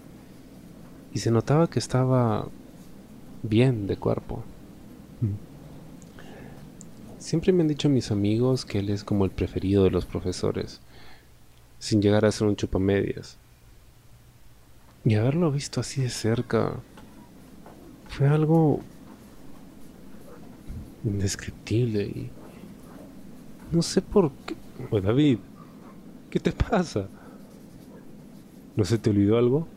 y 1.13 1.20
se 1.20 1.32
notaba 1.32 1.68
que 1.68 1.79
estaba 1.79 2.48
bien 3.44 3.88
de 3.88 3.98
cuerpo. 3.98 4.44
Siempre 7.19 7.51
me 7.51 7.61
han 7.61 7.67
dicho 7.67 7.89
mis 7.89 8.11
amigos 8.11 8.65
que 8.65 8.79
él 8.79 8.89
es 8.89 9.03
como 9.03 9.25
el 9.25 9.31
preferido 9.31 9.83
de 9.83 9.91
los 9.91 10.05
profesores, 10.05 10.79
sin 11.77 12.01
llegar 12.01 12.25
a 12.25 12.31
ser 12.31 12.47
un 12.47 12.55
chupamedias. 12.55 13.38
Y 15.03 15.15
haberlo 15.15 15.51
visto 15.51 15.81
así 15.81 16.01
de 16.01 16.09
cerca 16.09 16.73
fue 18.07 18.27
algo 18.27 18.79
indescriptible 21.03 22.03
y 22.03 22.29
no 23.71 23.81
sé 23.81 24.01
por 24.01 24.31
qué 24.45 24.55
pues 24.89 25.03
David, 25.03 25.39
¿qué 26.29 26.39
te 26.39 26.53
pasa? 26.53 27.07
¿No 28.77 28.85
se 28.85 28.97
te 28.97 29.09
olvidó 29.09 29.38
algo? 29.38 29.67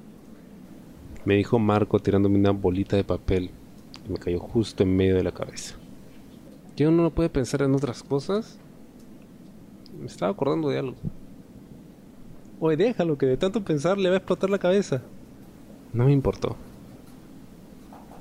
Me 1.24 1.34
dijo 1.34 1.58
Marco 1.58 1.98
tirándome 1.98 2.38
una 2.38 2.52
bolita 2.52 2.96
de 2.96 3.04
papel 3.04 3.50
que 4.04 4.12
me 4.12 4.18
cayó 4.18 4.38
justo 4.38 4.84
en 4.84 4.94
medio 4.94 5.16
de 5.16 5.24
la 5.24 5.32
cabeza. 5.32 5.81
¿Que 6.76 6.86
uno 6.86 7.02
no 7.02 7.10
puede 7.10 7.28
pensar 7.28 7.62
en 7.62 7.74
otras 7.74 8.02
cosas? 8.02 8.58
Me 9.98 10.06
estaba 10.06 10.32
acordando 10.32 10.68
de 10.68 10.78
algo. 10.78 10.96
Oye, 12.60 12.76
déjalo, 12.76 13.18
que 13.18 13.26
de 13.26 13.36
tanto 13.36 13.62
pensar 13.62 13.98
le 13.98 14.08
va 14.08 14.16
a 14.16 14.18
explotar 14.18 14.50
la 14.50 14.58
cabeza. 14.58 15.02
No 15.92 16.06
me 16.06 16.12
importó. 16.12 16.56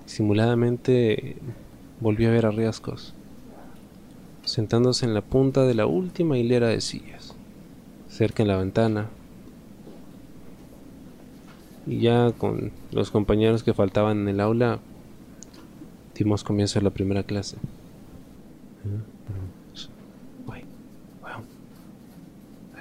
Simuladamente 0.06 1.38
volví 2.00 2.26
a 2.26 2.32
ver 2.32 2.46
a 2.46 2.52
Riascos 2.52 3.14
sentándose 4.46 5.06
en 5.06 5.14
la 5.14 5.22
punta 5.22 5.66
de 5.66 5.74
la 5.74 5.86
última 5.86 6.38
hilera 6.38 6.68
de 6.68 6.82
sillas, 6.82 7.36
cerca 8.10 8.44
en 8.44 8.50
la 8.50 8.58
ventana. 8.58 9.10
Y 11.88 12.00
ya 12.00 12.32
con 12.32 12.72
los 12.92 13.12
compañeros 13.12 13.64
que 13.64 13.74
faltaban 13.74 14.22
en 14.22 14.28
el 14.28 14.40
aula, 14.40 14.80
dimos 16.16 16.44
comienzo 16.44 16.80
a 16.80 16.84
la 16.84 16.90
primera 16.90 17.24
clase. 17.24 17.58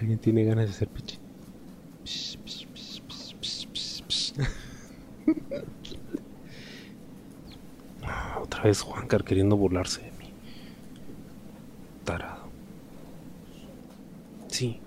Alguien 0.01 0.19
tiene 0.19 0.45
ganas 0.45 0.65
de 0.65 0.71
hacer 0.71 0.89
pichi. 0.89 1.19
Otra 8.43 8.63
vez 8.65 8.81
Juancar 8.81 9.25
queriendo 9.25 9.57
burlarse 9.57 10.01
de 10.03 10.11
mí. 10.13 10.33
Tarado. 12.05 12.49
Sí. 14.49 14.81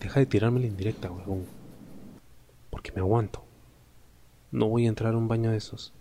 Deja 0.00 0.18
de 0.18 0.26
tirarme 0.26 0.60
la 0.60 0.66
indirecta, 0.66 1.10
huevón. 1.10 1.46
Porque 2.70 2.90
me 2.92 3.00
aguanto. 3.00 3.44
No 4.50 4.68
voy 4.68 4.86
a 4.86 4.88
entrar 4.88 5.14
a 5.14 5.18
un 5.18 5.28
baño 5.28 5.52
de 5.52 5.58
esos. 5.58 5.92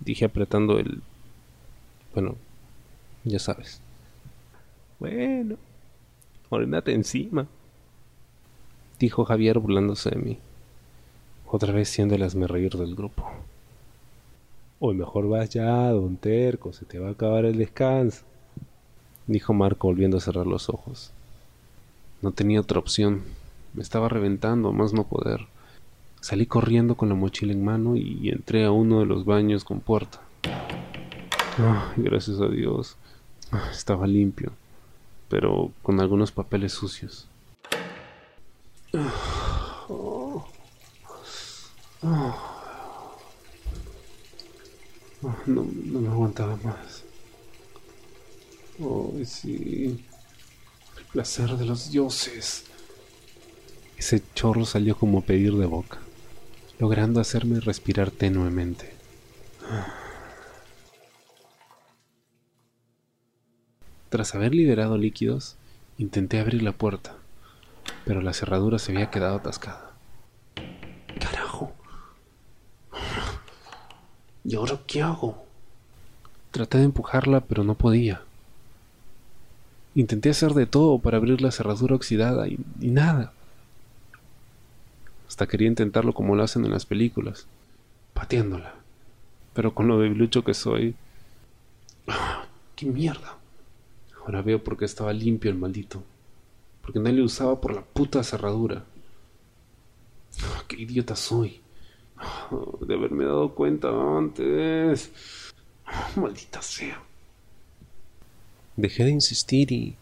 Dije 0.00 0.24
apretando 0.24 0.78
el... 0.78 1.02
Bueno, 2.18 2.34
ya 3.22 3.38
sabes. 3.38 3.80
Bueno, 4.98 5.54
orinate 6.48 6.92
encima. 6.92 7.46
Dijo 8.98 9.24
Javier 9.24 9.60
burlándose 9.60 10.10
de 10.10 10.16
mí. 10.16 10.38
Otra 11.46 11.72
vez 11.72 11.90
siendo 11.90 12.16
el 12.16 12.48
reír 12.48 12.72
del 12.72 12.96
grupo. 12.96 13.24
Hoy 14.80 14.96
mejor 14.96 15.28
vas 15.28 15.50
ya, 15.50 15.90
don 15.90 16.16
Terco, 16.16 16.72
se 16.72 16.86
te 16.86 16.98
va 16.98 17.06
a 17.06 17.12
acabar 17.12 17.44
el 17.44 17.56
descanso. 17.56 18.24
Dijo 19.28 19.54
Marco 19.54 19.86
volviendo 19.86 20.16
a 20.16 20.20
cerrar 20.20 20.48
los 20.48 20.68
ojos. 20.68 21.12
No 22.20 22.32
tenía 22.32 22.60
otra 22.60 22.80
opción. 22.80 23.22
Me 23.74 23.82
estaba 23.82 24.08
reventando, 24.08 24.72
más 24.72 24.92
no 24.92 25.04
poder. 25.04 25.46
Salí 26.20 26.46
corriendo 26.46 26.96
con 26.96 27.10
la 27.10 27.14
mochila 27.14 27.52
en 27.52 27.64
mano 27.64 27.94
y 27.94 28.28
entré 28.30 28.64
a 28.64 28.72
uno 28.72 28.98
de 28.98 29.06
los 29.06 29.24
baños 29.24 29.62
con 29.62 29.78
puerta. 29.78 30.20
gracias 31.96 32.40
a 32.40 32.48
Dios. 32.48 32.96
Estaba 33.70 34.06
limpio, 34.06 34.52
pero 35.28 35.72
con 35.82 36.00
algunos 36.00 36.32
papeles 36.32 36.72
sucios. 36.72 37.28
No, 45.46 45.66
no 45.66 46.00
me 46.00 46.08
aguantaba 46.08 46.56
más. 46.62 47.04
Oh, 48.80 49.12
sí. 49.24 50.04
El 50.96 51.04
placer 51.06 51.56
de 51.56 51.64
los 51.64 51.90
dioses. 51.90 52.64
Ese 53.96 54.22
chorro 54.34 54.64
salió 54.64 54.96
como 54.96 55.22
pedir 55.22 55.54
de 55.54 55.66
boca, 55.66 55.98
logrando 56.78 57.20
hacerme 57.20 57.58
respirar 57.58 58.12
tenuemente. 58.12 58.92
Tras 64.08 64.34
haber 64.34 64.54
liberado 64.54 64.96
líquidos, 64.96 65.56
intenté 65.98 66.40
abrir 66.40 66.62
la 66.62 66.72
puerta, 66.72 67.14
pero 68.06 68.22
la 68.22 68.32
cerradura 68.32 68.78
se 68.78 68.92
había 68.92 69.10
quedado 69.10 69.36
atascada. 69.36 69.92
¡Carajo! 71.20 71.72
¿Y 74.44 74.54
ahora 74.54 74.80
qué 74.86 75.02
hago? 75.02 75.44
Traté 76.52 76.78
de 76.78 76.84
empujarla, 76.84 77.40
pero 77.40 77.64
no 77.64 77.74
podía. 77.74 78.22
Intenté 79.94 80.30
hacer 80.30 80.54
de 80.54 80.64
todo 80.64 80.98
para 80.98 81.18
abrir 81.18 81.42
la 81.42 81.50
cerradura 81.50 81.94
oxidada 81.94 82.48
y, 82.48 82.58
nada. 82.80 83.32
Hasta 85.28 85.46
quería 85.46 85.68
intentarlo 85.68 86.14
como 86.14 86.34
lo 86.34 86.44
hacen 86.44 86.64
en 86.64 86.70
las 86.70 86.86
películas, 86.86 87.46
pateándola. 88.14 88.74
Pero 89.52 89.74
con 89.74 89.86
lo 89.86 89.98
debilucho 89.98 90.44
que 90.44 90.54
soy... 90.54 90.94
¡Ah! 92.06 92.46
¡Qué 92.74 92.86
mierda! 92.86 93.37
Ahora 94.28 94.42
veo 94.42 94.62
por 94.62 94.76
qué 94.76 94.84
estaba 94.84 95.10
limpio 95.14 95.50
el 95.50 95.56
maldito. 95.56 96.04
Porque 96.82 96.98
no 96.98 97.10
le 97.10 97.22
usaba 97.22 97.58
por 97.62 97.74
la 97.74 97.80
puta 97.80 98.22
cerradura. 98.22 98.84
Ah, 100.42 100.64
¡Qué 100.68 100.82
idiota 100.82 101.16
soy! 101.16 101.62
Ah, 102.18 102.50
de 102.78 102.92
haberme 102.94 103.24
dado 103.24 103.54
cuenta 103.54 103.88
antes. 103.88 105.10
Ah, 105.86 106.10
maldita 106.16 106.60
sea. 106.60 107.02
Dejé 108.76 109.04
de 109.04 109.12
insistir 109.12 109.72
y... 109.72 109.96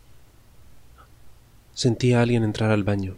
Sentí 1.72 2.12
a 2.12 2.22
alguien 2.22 2.42
entrar 2.42 2.72
al 2.72 2.82
baño. 2.82 3.14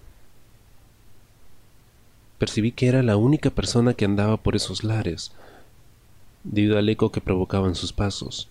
Percibí 2.36 2.72
que 2.72 2.86
era 2.86 3.02
la 3.02 3.16
única 3.16 3.48
persona 3.48 3.94
que 3.94 4.04
andaba 4.04 4.36
por 4.36 4.56
esos 4.56 4.84
lares, 4.84 5.32
debido 6.44 6.76
al 6.76 6.86
eco 6.90 7.10
que 7.10 7.22
provocaban 7.22 7.74
sus 7.74 7.94
pasos 7.94 8.50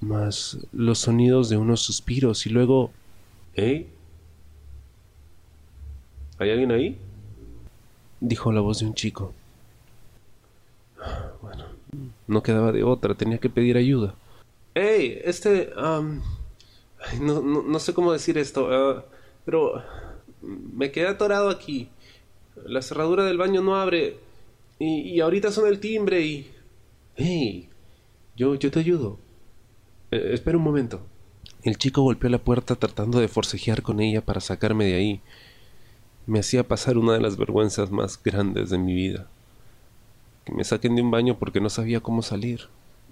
más 0.00 0.58
los 0.72 0.98
sonidos 0.98 1.48
de 1.48 1.56
unos 1.56 1.80
suspiros 1.80 2.46
y 2.46 2.50
luego... 2.50 2.90
¿Eh? 3.54 3.86
¿Hay 6.38 6.50
alguien 6.50 6.72
ahí? 6.72 6.98
dijo 8.20 8.52
la 8.52 8.60
voz 8.60 8.80
de 8.80 8.86
un 8.86 8.94
chico. 8.94 9.32
Bueno, 11.42 11.66
no 12.26 12.42
quedaba 12.42 12.72
de 12.72 12.82
otra, 12.82 13.14
tenía 13.14 13.38
que 13.38 13.50
pedir 13.50 13.76
ayuda. 13.76 14.14
¡Hey! 14.74 15.20
Este... 15.24 15.70
no, 17.20 17.78
sé 17.78 17.92
cómo 17.92 18.12
decir 18.12 18.38
esto, 18.38 18.68
ah, 18.70 19.04
pero 19.44 19.82
me 20.40 20.90
quedé 20.90 21.08
atorado 21.08 21.50
aquí. 21.50 21.88
La 22.64 22.82
cerradura 22.82 23.24
del 23.24 23.36
baño 23.36 23.62
no 23.62 23.76
abre 23.76 24.16
y, 24.78 25.00
y 25.00 25.20
ahorita 25.20 25.50
suena 25.50 25.70
el 25.70 25.80
timbre 25.80 26.22
y... 26.22 26.50
¡Hey! 27.16 27.68
Yo, 28.36 28.54
yo 28.54 28.70
te 28.70 28.80
ayudo. 28.80 29.18
Eh, 30.14 30.32
espera 30.32 30.56
un 30.56 30.62
momento. 30.62 31.00
El 31.64 31.76
chico 31.76 32.02
golpeó 32.02 32.30
la 32.30 32.38
puerta 32.38 32.76
tratando 32.76 33.18
de 33.18 33.26
forcejear 33.26 33.82
con 33.82 34.00
ella 34.00 34.24
para 34.24 34.40
sacarme 34.40 34.84
de 34.84 34.94
ahí. 34.94 35.20
Me 36.26 36.38
hacía 36.38 36.68
pasar 36.68 36.96
una 36.96 37.14
de 37.14 37.20
las 37.20 37.36
vergüenzas 37.36 37.90
más 37.90 38.22
grandes 38.22 38.70
de 38.70 38.78
mi 38.78 38.94
vida. 38.94 39.26
Que 40.44 40.52
me 40.52 40.62
saquen 40.62 40.94
de 40.94 41.02
un 41.02 41.10
baño 41.10 41.36
porque 41.36 41.60
no 41.60 41.68
sabía 41.68 42.00
cómo 42.00 42.22
salir. 42.22 42.68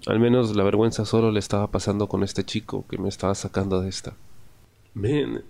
Al 0.07 0.21
menos 0.21 0.55
la 0.55 0.63
vergüenza 0.63 1.03
solo 1.03 1.29
le 1.29 1.39
estaba 1.39 1.67
pasando 1.67 2.07
con 2.07 2.23
este 2.23 2.45
chico 2.45 2.85
que 2.89 2.97
me 2.97 3.09
estaba 3.09 3.35
sacando 3.35 3.81
de 3.81 3.89
esta. 3.89 4.13
Men, 4.93 5.43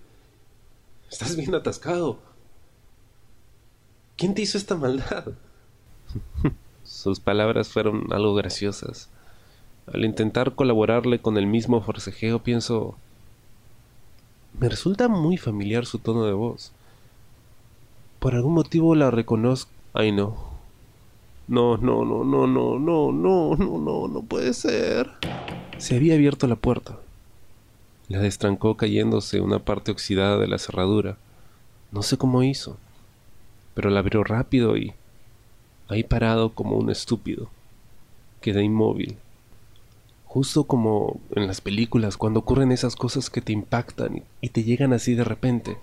estás 1.08 1.36
bien 1.36 1.54
atascado. 1.54 2.18
¿Quién 4.16 4.34
te 4.34 4.42
hizo 4.42 4.58
esta 4.58 4.74
maldad? 4.74 5.26
Sus 6.82 7.20
palabras 7.20 7.68
fueron 7.68 8.12
algo 8.12 8.34
graciosas. 8.34 9.08
Al 9.92 10.04
intentar 10.04 10.54
colaborarle 10.54 11.20
con 11.20 11.36
el 11.36 11.46
mismo 11.46 11.80
forcejeo 11.80 12.38
pienso... 12.40 12.96
Me 14.58 14.68
resulta 14.68 15.08
muy 15.08 15.36
familiar 15.36 15.84
su 15.84 15.98
tono 15.98 16.24
de 16.24 16.32
voz. 16.32 16.72
Por 18.18 18.34
algún 18.34 18.54
motivo 18.54 18.94
la 18.94 19.10
reconozco... 19.10 19.70
Ay 19.92 20.12
no. 20.12 20.54
No, 21.46 21.76
no, 21.76 22.04
no, 22.04 22.24
no, 22.24 22.46
no, 22.46 22.78
no, 22.78 23.12
no, 23.12 23.56
no, 23.56 23.78
no, 23.78 24.08
no 24.08 24.22
puede 24.22 24.54
ser. 24.54 25.10
Se 25.76 25.96
había 25.96 26.14
abierto 26.14 26.46
la 26.46 26.56
puerta. 26.56 26.98
La 28.08 28.18
destrancó 28.18 28.76
cayéndose 28.76 29.40
una 29.40 29.58
parte 29.58 29.92
oxidada 29.92 30.38
de 30.38 30.48
la 30.48 30.58
cerradura. 30.58 31.16
No 31.92 32.02
sé 32.02 32.16
cómo 32.16 32.42
hizo, 32.42 32.78
pero 33.74 33.90
la 33.90 34.00
abrió 34.00 34.24
rápido 34.24 34.76
y... 34.76 34.94
Ahí 35.88 36.02
parado 36.02 36.54
como 36.54 36.76
un 36.76 36.88
estúpido. 36.88 37.50
Quedé 38.40 38.62
inmóvil, 38.64 39.18
Justo 40.34 40.64
como 40.64 41.20
en 41.36 41.46
las 41.46 41.60
películas, 41.60 42.16
cuando 42.16 42.40
ocurren 42.40 42.72
esas 42.72 42.96
cosas 42.96 43.30
que 43.30 43.40
te 43.40 43.52
impactan 43.52 44.24
y 44.40 44.48
te 44.48 44.64
llegan 44.64 44.92
así 44.92 45.14
de 45.14 45.22
repente. 45.22 45.78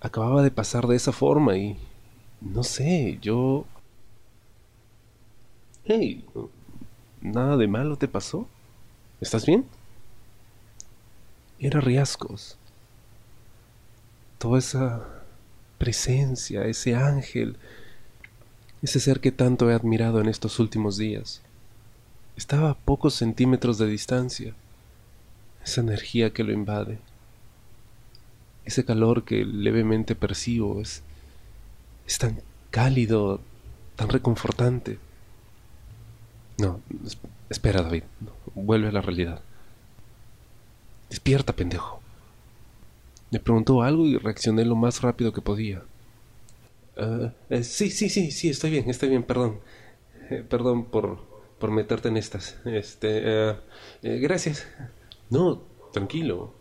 Acababa 0.00 0.44
de 0.44 0.52
pasar 0.52 0.86
de 0.86 0.94
esa 0.94 1.10
forma 1.10 1.56
y... 1.56 1.76
No 2.40 2.62
sé, 2.62 3.18
yo... 3.20 3.64
Hey, 5.84 6.24
¿nada 7.20 7.56
de 7.56 7.66
malo 7.66 7.96
te 7.96 8.06
pasó? 8.06 8.46
¿Estás 9.20 9.44
bien? 9.44 9.64
Era 11.58 11.80
Riascos. 11.80 12.56
Toda 14.38 14.60
esa 14.60 15.24
presencia, 15.76 16.66
ese 16.66 16.94
ángel, 16.94 17.56
ese 18.80 19.00
ser 19.00 19.18
que 19.18 19.32
tanto 19.32 19.68
he 19.68 19.74
admirado 19.74 20.20
en 20.20 20.28
estos 20.28 20.60
últimos 20.60 20.96
días. 20.98 21.42
Estaba 22.36 22.70
a 22.70 22.74
pocos 22.74 23.14
centímetros 23.14 23.78
de 23.78 23.86
distancia. 23.86 24.54
Esa 25.64 25.80
energía 25.80 26.32
que 26.32 26.44
lo 26.44 26.52
invade. 26.52 26.98
Ese 28.64 28.84
calor 28.84 29.24
que 29.24 29.44
levemente 29.44 30.14
percibo 30.14 30.80
es, 30.80 31.02
es 32.06 32.18
tan 32.18 32.40
cálido, 32.70 33.40
tan 33.96 34.08
reconfortante. 34.08 34.98
No, 36.58 36.80
espera 37.48 37.82
David, 37.82 38.04
vuelve 38.54 38.88
a 38.88 38.92
la 38.92 39.02
realidad. 39.02 39.40
Despierta, 41.08 41.54
pendejo. 41.54 42.00
Me 43.30 43.40
preguntó 43.40 43.82
algo 43.82 44.06
y 44.06 44.16
reaccioné 44.16 44.64
lo 44.64 44.76
más 44.76 45.02
rápido 45.02 45.32
que 45.32 45.40
podía. 45.40 45.82
Ah, 46.96 47.32
eh, 47.50 47.62
sí, 47.62 47.90
sí, 47.90 48.08
sí, 48.08 48.30
sí, 48.30 48.48
estoy 48.48 48.70
bien, 48.70 48.88
estoy 48.88 49.10
bien, 49.10 49.22
perdón. 49.22 49.60
Eh, 50.30 50.44
perdón 50.48 50.86
por, 50.86 51.20
por 51.58 51.70
meterte 51.70 52.08
en 52.08 52.16
estas. 52.16 52.58
Este, 52.64 53.20
eh, 53.24 53.56
eh, 54.02 54.18
gracias. 54.18 54.66
No, 55.30 55.62
tranquilo. 55.92 56.54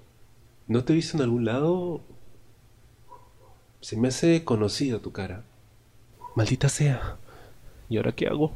¿No 0.68 0.84
te 0.84 0.94
he 0.94 0.96
visto 0.96 1.18
en 1.18 1.24
algún 1.24 1.46
lado? 1.46 2.02
Se 3.82 3.98
me 3.98 4.08
hace 4.08 4.44
conocida 4.44 5.00
tu 5.00 5.12
cara. 5.12 5.44
Maldita 6.36 6.70
sea. 6.70 7.18
¿Y 7.90 7.98
ahora 7.98 8.14
qué 8.14 8.28
hago? 8.28 8.54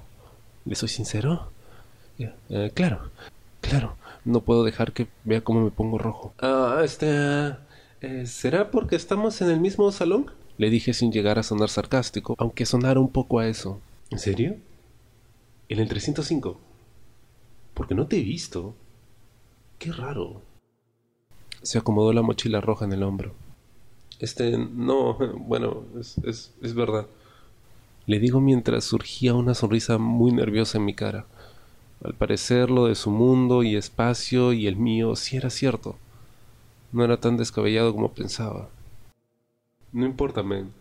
¿Le 0.65 0.75
soy 0.75 0.89
sincero? 0.89 1.52
Eh, 2.17 2.71
claro, 2.73 3.12
claro. 3.62 3.95
No 4.25 4.41
puedo 4.41 4.63
dejar 4.63 4.91
que 4.91 5.08
vea 5.23 5.41
cómo 5.41 5.62
me 5.62 5.71
pongo 5.71 5.97
rojo. 5.97 6.34
Ah, 6.39 6.82
este... 6.84 7.56
¿Será 8.25 8.71
porque 8.71 8.95
estamos 8.95 9.41
en 9.41 9.49
el 9.49 9.60
mismo 9.60 9.91
salón? 9.91 10.32
Le 10.58 10.69
dije 10.69 10.93
sin 10.93 11.12
llegar 11.12 11.38
a 11.38 11.43
sonar 11.43 11.69
sarcástico, 11.69 12.36
aunque 12.38 12.65
sonara 12.65 12.99
un 12.99 13.12
poco 13.12 13.39
a 13.39 13.47
eso. 13.47 13.80
¿En 14.10 14.19
serio? 14.19 14.58
¿En 15.70 15.80
el 15.80 15.88
305? 15.88 16.60
Porque 17.76 17.94
no 17.94 18.08
te 18.08 18.18
he 18.18 18.24
visto. 18.24 18.74
Qué 19.78 19.92
raro. 19.92 20.42
Se 21.62 21.78
acomodó 21.78 22.12
la 22.12 22.24
mochila 22.24 22.60
roja 22.60 22.86
en 22.86 22.94
el 22.94 23.04
hombro. 23.04 23.34
Este, 24.20 24.58
no, 24.58 25.14
bueno, 25.38 25.84
es, 26.00 26.18
es, 26.26 26.56
es 26.64 26.74
verdad. 26.74 27.06
Le 28.08 28.20
digo 28.20 28.42
mientras 28.42 28.84
surgía 28.84 29.36
una 29.36 29.54
sonrisa 29.54 30.00
muy 30.00 30.32
nerviosa 30.32 30.80
en 30.80 30.86
mi 30.86 30.96
cara. 30.96 31.28
Al 32.04 32.16
parecer 32.16 32.72
lo 32.72 32.88
de 32.88 32.96
su 32.96 33.12
mundo 33.12 33.62
y 33.62 33.76
espacio 33.76 34.54
y 34.54 34.66
el 34.66 34.76
mío 34.76 35.16
sí 35.16 35.38
era 35.38 35.52
cierto. 35.52 35.98
No 36.92 37.04
era 37.04 37.20
tan 37.20 37.38
descabellado 37.38 37.94
como 37.94 38.12
pensaba. 38.12 38.70
No 39.92 40.08
importa, 40.08 40.42
men. 40.42 40.72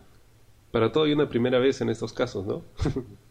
Para 0.71 0.91
todo 0.91 1.03
hay 1.03 1.13
una 1.13 1.29
primera 1.29 1.59
vez 1.59 1.79
en 1.81 1.89
estos 1.89 2.11
casos, 2.11 2.47
¿no? 2.47 2.63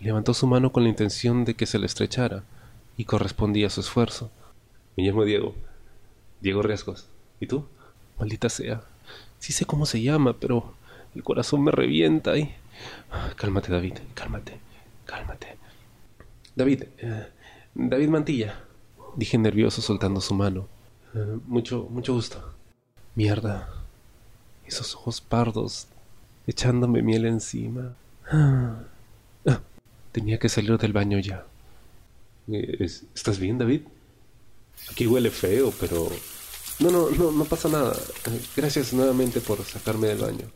Levantó 0.00 0.34
su 0.34 0.46
mano 0.46 0.70
con 0.72 0.84
la 0.84 0.88
intención 0.88 1.44
de 1.44 1.54
que 1.54 1.66
se 1.66 1.78
le 1.78 1.86
estrechara, 1.86 2.44
y 2.96 3.04
correspondía 3.04 3.68
a 3.68 3.70
su 3.70 3.80
esfuerzo. 3.80 4.30
Me 4.96 5.04
llamo 5.04 5.24
Diego. 5.24 5.54
Diego 6.40 6.62
Riesgos. 6.62 7.08
¿Y 7.40 7.46
tú? 7.46 7.64
Maldita 8.18 8.48
sea. 8.48 8.82
Sí 9.38 9.52
sé 9.52 9.64
cómo 9.64 9.86
se 9.86 10.02
llama, 10.02 10.36
pero 10.38 10.74
el 11.14 11.22
corazón 11.22 11.62
me 11.64 11.70
revienta 11.70 12.36
y... 12.36 12.54
Cálmate, 13.36 13.72
David. 13.72 13.94
Cálmate. 14.14 14.58
Cálmate. 15.06 15.56
David. 16.54 16.84
Eh, 16.98 17.28
David 17.74 18.08
Mantilla. 18.08 18.60
Dije 19.16 19.38
nervioso 19.38 19.80
soltando 19.80 20.20
su 20.20 20.34
mano. 20.34 20.66
Eh, 21.14 21.38
mucho, 21.46 21.86
mucho 21.90 22.14
gusto. 22.14 22.54
Mierda. 23.14 23.68
Esos 24.66 24.94
ojos 24.94 25.20
pardos 25.20 25.86
echándome 26.46 27.02
miel 27.02 27.26
encima. 27.26 27.94
Ah. 28.30 28.82
Tenía 30.12 30.38
que 30.38 30.48
salir 30.48 30.76
del 30.78 30.92
baño 30.92 31.18
ya. 31.18 31.46
Eh, 32.50 32.76
¿Estás 32.80 33.38
bien, 33.38 33.58
David? 33.58 33.82
Aquí 34.90 35.06
huele 35.06 35.30
feo, 35.30 35.72
pero... 35.78 36.08
No, 36.80 36.90
no, 36.90 37.10
no, 37.10 37.32
no 37.32 37.44
pasa 37.44 37.68
nada. 37.68 37.96
Gracias 38.56 38.92
nuevamente 38.92 39.40
por 39.40 39.62
sacarme 39.64 40.06
del 40.08 40.18
baño. 40.18 40.46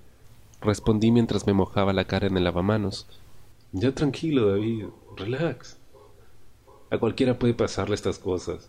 Respondí 0.61 1.11
mientras 1.11 1.47
me 1.47 1.53
mojaba 1.53 1.93
la 1.93 2.05
cara 2.05 2.29
en 2.29 2.37
el 2.37 2.45
lavamanos. 2.45 3.07
Ya 3.73 3.93
tranquilo, 3.93 4.51
David. 4.51 4.87
Relax. 5.17 5.77
A 6.91 6.99
cualquiera 6.99 7.39
puede 7.39 7.55
pasarle 7.55 7.95
estas 7.95 8.19
cosas. 8.19 8.69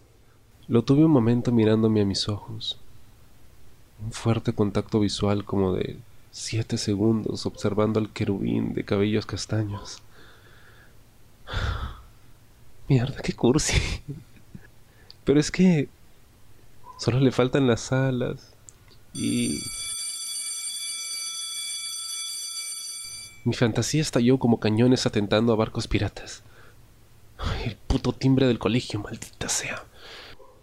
Lo 0.68 0.84
tuve 0.84 1.06
un 1.06 1.12
momento 1.12 1.52
mirándome 1.52 2.02
a 2.02 2.06
mis 2.06 2.28
ojos. 2.30 2.80
Un 4.04 4.12
fuerte 4.12 4.54
contacto 4.54 5.00
visual 5.00 5.46
como 5.46 5.74
de 5.74 5.98
siete 6.32 6.78
segundos 6.78 7.46
observando 7.46 8.00
al 8.00 8.12
querubín 8.12 8.74
de 8.74 8.84
cabellos 8.84 9.26
castaños. 9.26 10.02
Mierda, 12.88 13.22
qué 13.22 13.34
cursi. 13.34 13.74
Pero 15.24 15.40
es 15.40 15.52
que 15.52 15.90
solo 16.98 17.20
le 17.20 17.32
faltan 17.32 17.68
las 17.68 17.92
alas 17.92 18.54
y... 19.14 19.62
Mi 23.46 23.54
fantasía 23.54 24.02
estalló 24.02 24.40
como 24.40 24.60
cañones 24.60 25.06
atentando 25.06 25.52
a 25.52 25.58
barcos 25.58 25.88
piratas. 25.88 26.44
el 27.66 27.76
puto 27.76 28.14
timbre 28.14 28.48
del 28.48 28.58
colegio, 28.58 29.02
maldita 29.02 29.50
sea. 29.50 29.84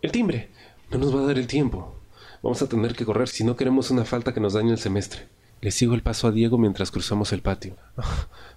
El 0.00 0.12
timbre. 0.12 0.50
No 0.90 0.98
nos 0.98 1.14
va 1.14 1.20
a 1.20 1.26
dar 1.26 1.38
el 1.38 1.46
tiempo. 1.46 1.94
Vamos 2.42 2.62
a 2.62 2.68
tener 2.68 2.94
que 2.94 3.04
correr 3.04 3.28
si 3.28 3.44
no 3.44 3.54
queremos 3.54 3.90
una 3.90 4.06
falta 4.06 4.32
que 4.32 4.40
nos 4.40 4.54
dañe 4.54 4.72
el 4.72 4.78
semestre. 4.78 5.28
Le 5.60 5.70
sigo 5.70 5.94
el 5.94 6.02
paso 6.02 6.26
a 6.26 6.32
Diego 6.32 6.56
mientras 6.56 6.90
cruzamos 6.90 7.32
el 7.32 7.42
patio. 7.42 7.76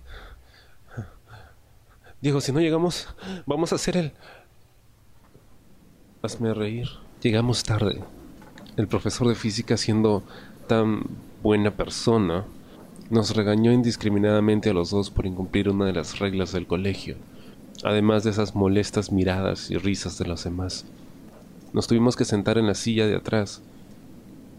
Diego, 2.24 2.40
si 2.40 2.54
no 2.54 2.62
llegamos, 2.62 3.10
vamos 3.46 3.74
a 3.74 3.76
hacer 3.76 3.98
el... 3.98 4.14
Hazme 6.22 6.54
reír. 6.54 6.88
Llegamos 7.22 7.64
tarde. 7.64 8.02
El 8.78 8.88
profesor 8.88 9.28
de 9.28 9.36
física, 9.36 9.76
siendo 9.76 10.24
tan 10.68 11.04
buena 11.42 11.72
persona, 11.72 12.46
nos 13.10 13.36
regañó 13.36 13.74
indiscriminadamente 13.74 14.70
a 14.70 14.74
los 14.74 14.92
dos 14.92 15.10
por 15.10 15.26
incumplir 15.26 15.68
una 15.68 15.86
de 15.86 15.92
las 15.92 16.20
reglas 16.20 16.54
del 16.54 16.66
colegio, 16.66 17.18
además 17.84 18.24
de 18.24 18.30
esas 18.30 18.56
molestas 18.56 19.12
miradas 19.12 19.70
y 19.70 19.78
risas 19.78 20.18
de 20.18 20.24
los 20.24 20.46
demás. 20.46 20.86
Nos 21.74 21.88
tuvimos 21.88 22.16
que 22.16 22.24
sentar 22.24 22.58
en 22.58 22.68
la 22.68 22.76
silla 22.76 23.06
de 23.06 23.18
atrás, 23.18 23.62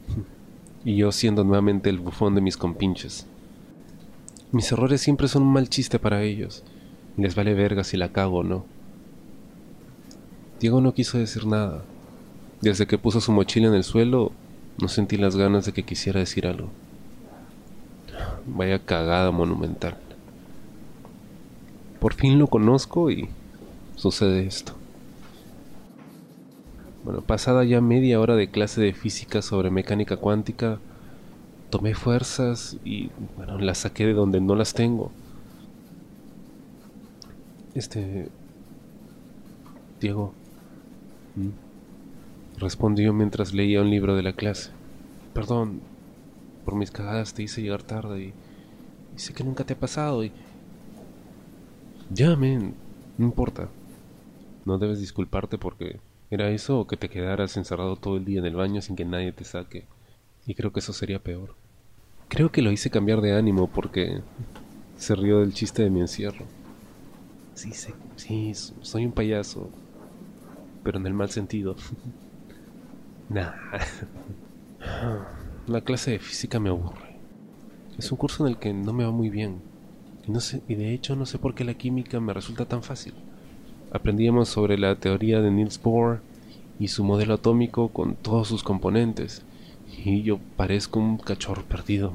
y 0.85 0.97
yo 0.97 1.13
siendo 1.13 1.45
nuevamente 1.45 1.89
el 1.89 1.99
bufón 1.99 2.35
de 2.35 2.43
mis 2.43 2.59
compinches. 2.59 3.27
Mis 4.53 4.71
errores 4.71 5.01
siempre 5.01 5.29
son 5.29 5.45
un 5.45 5.53
mal 5.55 5.71
chiste 5.71 5.99
para 5.99 6.23
ellos, 6.23 6.63
les 7.17 7.35
vale 7.35 7.55
verga 7.55 7.85
si 7.85 7.97
la 7.97 8.11
cago 8.11 8.39
o 8.39 8.43
no. 8.43 8.65
Diego 10.61 10.81
no 10.81 10.95
quiso 10.95 11.19
decir 11.19 11.47
nada. 11.47 11.83
Desde 12.61 12.87
que 12.87 12.99
puso 12.99 13.21
su 13.21 13.33
mochila 13.33 13.69
en 13.69 13.75
el 13.75 13.85
suelo, 13.85 14.33
no 14.81 14.89
sentí 14.89 15.17
las 15.17 15.37
ganas 15.37 15.67
de 15.67 15.73
que 15.73 15.83
quisiera 15.83 16.21
decir 16.21 16.47
algo. 16.47 16.69
Vaya 18.47 18.79
cagada 18.79 19.31
monumental. 19.31 19.97
Por 22.01 22.15
fin 22.15 22.39
lo 22.39 22.47
conozco 22.47 23.11
y 23.11 23.29
sucede 23.97 24.47
esto. 24.47 24.75
Bueno, 27.05 27.21
pasada 27.21 27.65
ya 27.65 27.81
media 27.81 28.19
hora 28.21 28.35
de 28.35 28.49
clase 28.49 28.81
de 28.81 28.95
física 28.95 29.43
sobre 29.43 29.71
mecánica 29.71 30.17
cuántica, 30.17 30.79
tomé 31.69 31.95
fuerzas 31.95 32.79
y 32.85 33.11
bueno, 33.37 33.59
las 33.59 33.79
saqué 33.79 34.07
de 34.07 34.15
donde 34.15 34.41
no 34.41 34.55
las 34.55 34.73
tengo. 34.73 35.13
Este... 37.75 38.29
Diego. 40.01 40.33
Respondió 42.59 43.13
mientras 43.13 43.53
leía 43.53 43.81
un 43.81 43.91
libro 43.91 44.17
de 44.17 44.23
la 44.23 44.33
clase. 44.33 44.71
Perdón, 45.33 45.81
por 46.65 46.75
mis 46.75 46.91
cagadas 46.91 47.35
te 47.35 47.43
hice 47.43 47.63
llegar 47.63 47.83
tarde 47.83 48.23
y, 48.23 48.33
y 49.17 49.19
sé 49.19 49.33
que 49.33 49.45
nunca 49.45 49.65
te 49.65 49.73
ha 49.73 49.79
pasado 49.79 50.25
y... 50.25 50.33
Ya, 52.11 52.37
men, 52.37 52.75
no 53.19 53.27
importa. 53.27 53.69
No 54.65 54.79
debes 54.79 55.01
disculparte 55.01 55.59
porque 55.59 55.99
¿Era 56.35 56.51
eso 56.51 56.81
o 56.81 56.87
que 56.89 56.97
te 56.97 57.09
quedaras 57.09 57.57
encerrado 57.57 57.95
todo 57.95 58.17
el 58.17 58.25
día 58.25 58.41
en 58.41 58.47
el 58.47 58.57
baño 58.57 58.83
sin 58.83 58.97
que 58.97 59.05
nadie 59.05 59.33
te 59.33 59.45
saque? 59.45 59.87
Y 60.47 60.55
creo 60.55 60.73
que 60.73 60.81
eso 60.81 60.93
sería 60.93 61.21
peor. 61.21 61.55
Creo 62.27 62.51
que 62.51 62.61
lo 62.61 62.73
hice 62.73 62.91
cambiar 62.91 63.21
de 63.21 63.37
ánimo 63.37 63.69
porque 63.69 64.21
se 64.97 65.15
rió 65.15 65.39
del 65.39 65.55
chiste 65.55 65.85
de 65.85 65.91
mi 65.91 66.01
encierro. 66.01 66.45
Sí, 67.55 67.73
sí, 67.73 67.93
sí, 68.17 68.53
soy 68.83 69.07
un 69.07 69.13
payaso, 69.13 69.71
pero 70.83 70.99
en 70.99 71.07
el 71.07 71.15
mal 71.15 71.31
sentido. 71.31 71.77
nah. 73.29 73.53
La 75.67 75.81
clase 75.81 76.11
de 76.11 76.19
física 76.19 76.61
me 76.61 76.69
aburre. 76.69 77.17
Es 77.97 78.13
un 78.13 78.19
curso 78.19 78.45
en 78.47 78.53
el 78.53 78.59
que 78.59 78.75
no 78.75 78.93
me 78.93 79.05
va 79.05 79.13
muy 79.13 79.31
bien. 79.31 79.63
Y, 80.27 80.31
no 80.31 80.41
sé, 80.41 80.63
y 80.69 80.75
de 80.75 80.93
hecho 80.93 81.17
no 81.17 81.25
sé 81.25 81.39
por 81.39 81.55
qué 81.55 81.65
la 81.65 81.75
química 81.75 82.21
me 82.21 82.35
resulta 82.35 82.67
tan 82.67 82.83
fácil 82.83 83.15
aprendíamos 83.95 84.49
sobre 84.49 84.77
la 84.77 84.97
teoría 84.97 85.41
de 85.41 85.53
Niels 85.53 85.81
Bohr 85.81 86.21
y 86.81 86.89
su 86.89 87.05
modelo 87.05 87.35
atómico 87.35 87.91
con 87.91 88.17
todos 88.17 88.49
sus 88.49 88.65
componentes, 88.65 89.45
y 90.05 90.23
yo 90.23 90.41
parezco 90.57 90.99
un 90.99 91.17
cachorro 91.17 91.63
perdido. 91.63 92.13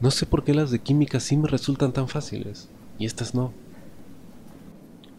No 0.00 0.10
sé 0.10 0.24
por 0.24 0.42
qué 0.42 0.54
las 0.54 0.70
de 0.70 0.78
química 0.78 1.20
sí 1.20 1.36
me 1.36 1.48
resultan 1.48 1.92
tan 1.92 2.08
fáciles, 2.08 2.70
y 2.98 3.04
estas 3.04 3.34
no. 3.34 3.52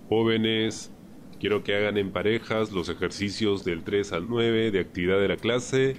Jóvenes, 0.10 0.92
quiero 1.40 1.64
que 1.64 1.76
hagan 1.76 1.98
en 1.98 2.12
parejas 2.12 2.72
los 2.72 2.90
ejercicios 2.90 3.66
del 3.66 3.84
3 3.84 4.14
al 4.14 4.30
9 4.30 4.72
de 4.72 4.80
actividad 4.80 5.20
de 5.20 5.28
la 5.28 5.38
clase 5.38 5.96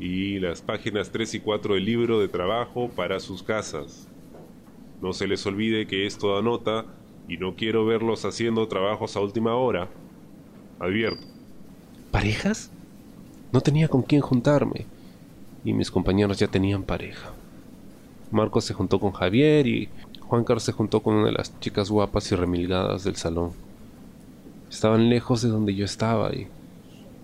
y 0.00 0.40
las 0.40 0.60
páginas 0.60 1.12
3 1.12 1.34
y 1.34 1.40
4 1.40 1.74
del 1.74 1.84
libro 1.84 2.20
de 2.20 2.28
trabajo 2.28 2.90
para 2.90 3.20
sus 3.20 3.44
casas. 3.44 4.08
No 5.00 5.12
se 5.12 5.28
les 5.28 5.46
olvide 5.46 5.86
que 5.86 6.06
esto 6.06 6.36
anota 6.36 6.86
y 7.28 7.36
no 7.36 7.54
quiero 7.54 7.86
verlos 7.86 8.24
haciendo 8.24 8.66
trabajos 8.66 9.16
a 9.16 9.20
última 9.20 9.54
hora. 9.54 9.88
Advierto. 10.80 11.24
¿Parejas? 12.10 12.72
No 13.52 13.60
tenía 13.60 13.86
con 13.86 14.02
quién 14.02 14.20
juntarme, 14.20 14.86
y 15.64 15.72
mis 15.72 15.90
compañeros 15.90 16.38
ya 16.38 16.48
tenían 16.48 16.82
pareja. 16.82 17.32
Marcos 18.30 18.64
se 18.64 18.74
juntó 18.74 18.98
con 18.98 19.12
Javier 19.12 19.66
y 19.68 19.88
Juan 20.28 20.44
Carlos 20.44 20.64
se 20.64 20.72
juntó 20.72 21.02
con 21.02 21.14
una 21.14 21.26
de 21.26 21.32
las 21.32 21.58
chicas 21.60 21.90
guapas 21.90 22.30
y 22.32 22.36
remilgadas 22.36 23.04
del 23.04 23.16
salón. 23.16 23.52
Estaban 24.70 25.08
lejos 25.08 25.42
de 25.42 25.48
donde 25.48 25.74
yo 25.74 25.84
estaba 25.84 26.34
y 26.34 26.48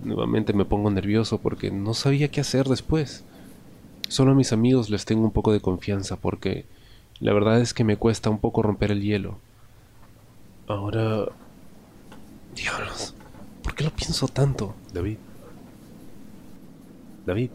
Nuevamente 0.03 0.55
me 0.55 0.65
pongo 0.65 0.91
nervioso 0.91 1.39
porque 1.39 1.71
no 1.71 1.93
sabía 1.93 2.31
qué 2.31 2.41
hacer 2.41 2.67
después. 2.67 3.25
Solo 4.09 4.33
a 4.33 4.35
mis 4.35 4.53
amigos 4.53 4.89
les 4.89 5.05
tengo 5.05 5.25
un 5.25 5.31
poco 5.31 5.53
de 5.53 5.61
confianza 5.61 6.17
porque 6.17 6.65
la 7.21 7.35
verdad 7.35 7.61
es 7.61 7.75
que 7.75 7.85
me 7.85 7.99
cuesta 7.99 8.31
un 8.31 8.39
poco 8.39 8.63
romper 8.63 8.93
el 8.93 9.03
hielo. 9.03 9.39
Ahora... 10.67 11.27
Diablos, 12.55 13.15
¿por 13.63 13.75
qué 13.75 13.85
lo 13.85 13.91
pienso 13.91 14.27
tanto? 14.27 14.75
David. 14.93 15.19
David. 17.27 17.51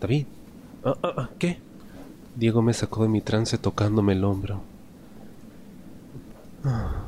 David. 0.00 0.26
Ah, 0.84 0.96
ah, 1.02 1.14
ah, 1.16 1.30
¿qué? 1.38 1.58
Diego 2.36 2.62
me 2.62 2.72
sacó 2.72 3.02
de 3.02 3.08
mi 3.08 3.20
trance 3.20 3.58
tocándome 3.58 4.12
el 4.12 4.24
hombro. 4.24 4.60
Ah, 6.64 7.04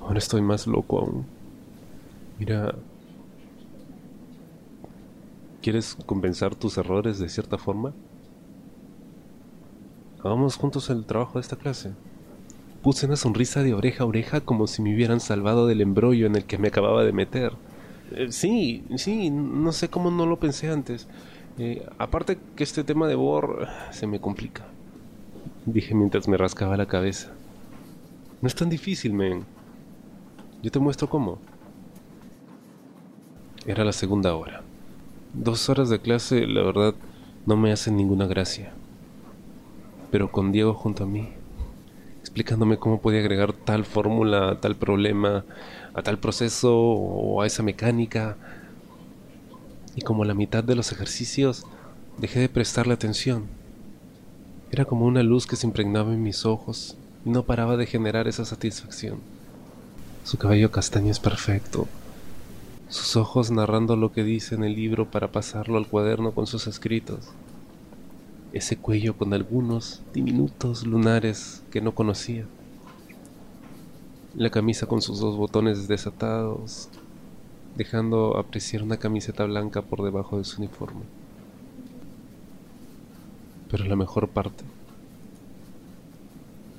ahora 0.00 0.18
estoy 0.18 0.40
más 0.42 0.66
loco 0.66 1.00
aún. 1.00 1.26
Mira, 2.38 2.74
¿quieres 5.62 5.96
compensar 6.06 6.54
tus 6.54 6.78
errores 6.78 7.18
de 7.18 7.28
cierta 7.28 7.58
forma? 7.58 7.92
Hagamos 10.22 10.56
juntos 10.56 10.90
el 10.90 11.04
trabajo 11.06 11.34
de 11.34 11.40
esta 11.40 11.56
clase. 11.56 11.92
Puse 12.82 13.06
una 13.06 13.16
sonrisa 13.16 13.62
de 13.62 13.74
oreja 13.74 14.04
a 14.04 14.06
oreja 14.06 14.40
como 14.40 14.66
si 14.68 14.80
me 14.80 14.94
hubieran 14.94 15.18
salvado 15.20 15.66
del 15.66 15.80
embrollo 15.80 16.26
en 16.26 16.36
el 16.36 16.44
que 16.44 16.58
me 16.58 16.68
acababa 16.68 17.02
de 17.04 17.12
meter. 17.12 17.52
Eh, 18.12 18.28
sí, 18.30 18.84
sí, 18.96 19.30
no 19.30 19.72
sé 19.72 19.88
cómo 19.88 20.10
no 20.10 20.26
lo 20.26 20.38
pensé 20.38 20.70
antes. 20.70 21.08
Eh, 21.58 21.86
aparte 21.98 22.38
que 22.54 22.64
este 22.64 22.84
tema 22.84 23.08
de 23.08 23.14
Bor 23.14 23.66
se 23.90 24.06
me 24.06 24.20
complica. 24.20 24.66
Dije 25.64 25.94
mientras 25.94 26.28
me 26.28 26.36
rascaba 26.36 26.76
la 26.76 26.86
cabeza. 26.86 27.32
No 28.42 28.48
es 28.48 28.54
tan 28.54 28.68
difícil, 28.68 29.14
men. 29.14 29.44
Yo 30.62 30.70
te 30.70 30.78
muestro 30.78 31.08
cómo. 31.08 31.38
Era 33.66 33.84
la 33.84 33.92
segunda 33.92 34.34
hora. 34.34 34.62
Dos 35.32 35.68
horas 35.68 35.88
de 35.88 35.98
clase, 35.98 36.46
la 36.46 36.62
verdad, 36.62 36.94
no 37.46 37.56
me 37.56 37.72
hacen 37.72 37.96
ninguna 37.96 38.26
gracia. 38.26 38.72
Pero 40.10 40.30
con 40.30 40.52
Diego 40.52 40.74
junto 40.74 41.04
a 41.04 41.06
mí, 41.06 41.30
explicándome 42.20 42.76
cómo 42.76 43.00
podía 43.00 43.20
agregar 43.20 43.54
tal 43.54 43.84
fórmula 43.84 44.50
a 44.50 44.60
tal 44.60 44.76
problema, 44.76 45.44
a 45.94 46.02
tal 46.02 46.18
proceso 46.18 46.76
o 46.78 47.42
a 47.42 47.46
esa 47.46 47.62
mecánica, 47.62 48.36
y 49.96 50.02
como 50.02 50.24
la 50.24 50.34
mitad 50.34 50.62
de 50.62 50.76
los 50.76 50.92
ejercicios 50.92 51.64
dejé 52.18 52.38
de 52.38 52.48
prestarle 52.48 52.94
atención. 52.94 53.46
Era 54.70 54.84
como 54.84 55.06
una 55.06 55.22
luz 55.22 55.46
que 55.46 55.56
se 55.56 55.66
impregnaba 55.66 56.12
en 56.12 56.22
mis 56.22 56.46
ojos 56.46 56.96
y 57.24 57.30
no 57.30 57.42
paraba 57.42 57.76
de 57.76 57.86
generar 57.86 58.28
esa 58.28 58.44
satisfacción. 58.44 59.18
Su 60.24 60.38
cabello 60.38 60.70
castaño 60.70 61.10
es 61.10 61.18
perfecto, 61.18 61.88
sus 62.88 63.16
ojos 63.16 63.50
narrando 63.50 63.96
lo 63.96 64.12
que 64.12 64.22
dice 64.22 64.54
en 64.54 64.62
el 64.62 64.76
libro 64.76 65.10
para 65.10 65.32
pasarlo 65.32 65.76
al 65.76 65.88
cuaderno 65.88 66.30
con 66.30 66.46
sus 66.46 66.68
escritos. 66.68 67.30
Ese 68.52 68.76
cuello 68.76 69.16
con 69.16 69.34
algunos 69.34 70.02
diminutos 70.14 70.86
lunares 70.86 71.64
que 71.72 71.80
no 71.80 71.96
conocía. 71.96 72.46
La 74.36 74.50
camisa 74.50 74.86
con 74.86 75.02
sus 75.02 75.18
dos 75.18 75.36
botones 75.36 75.88
desatados, 75.88 76.88
dejando 77.76 78.36
apreciar 78.38 78.82
una 78.82 78.96
camiseta 78.96 79.44
blanca 79.44 79.82
por 79.82 80.02
debajo 80.02 80.38
de 80.38 80.44
su 80.44 80.58
uniforme. 80.58 81.02
Pero 83.70 83.84
la 83.84 83.96
mejor 83.96 84.28
parte 84.28 84.64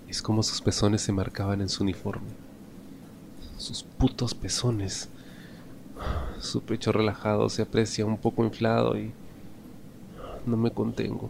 es 0.08 0.22
como 0.22 0.44
sus 0.44 0.62
pezones 0.62 1.02
se 1.02 1.12
marcaban 1.12 1.62
en 1.62 1.70
su 1.70 1.84
uniforme. 1.84 2.30
Sus 3.58 3.84
putos 3.84 4.34
pezones 4.34 5.10
su 6.40 6.62
pecho 6.62 6.92
relajado 6.92 7.50
se 7.50 7.64
aprecia 7.64 8.06
un 8.06 8.18
poco 8.18 8.44
inflado 8.44 8.98
y 8.98 9.12
no 10.46 10.58
me 10.58 10.72
contengo. 10.72 11.30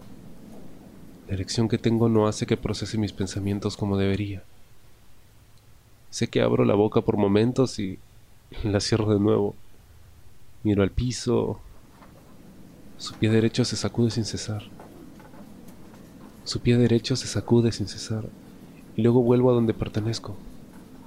La 1.27 1.33
erección 1.33 1.67
que 1.67 1.77
tengo 1.77 2.09
no 2.09 2.27
hace 2.27 2.45
que 2.45 2.57
procese 2.57 2.97
mis 2.97 3.13
pensamientos 3.13 3.77
como 3.77 3.97
debería. 3.97 4.43
Sé 6.09 6.27
que 6.27 6.41
abro 6.41 6.65
la 6.65 6.75
boca 6.75 7.01
por 7.01 7.17
momentos 7.17 7.79
y 7.79 7.99
la 8.63 8.79
cierro 8.79 9.13
de 9.13 9.19
nuevo. 9.19 9.55
Miro 10.63 10.83
al 10.83 10.91
piso. 10.91 11.59
Su 12.97 13.13
pie 13.15 13.29
derecho 13.29 13.63
se 13.65 13.75
sacude 13.75 14.11
sin 14.11 14.25
cesar. 14.25 14.63
Su 16.43 16.61
pie 16.61 16.77
derecho 16.77 17.15
se 17.15 17.27
sacude 17.27 17.71
sin 17.71 17.87
cesar. 17.87 18.23
Y 18.95 19.01
luego 19.01 19.21
vuelvo 19.21 19.51
a 19.51 19.53
donde 19.53 19.73
pertenezco. 19.73 20.35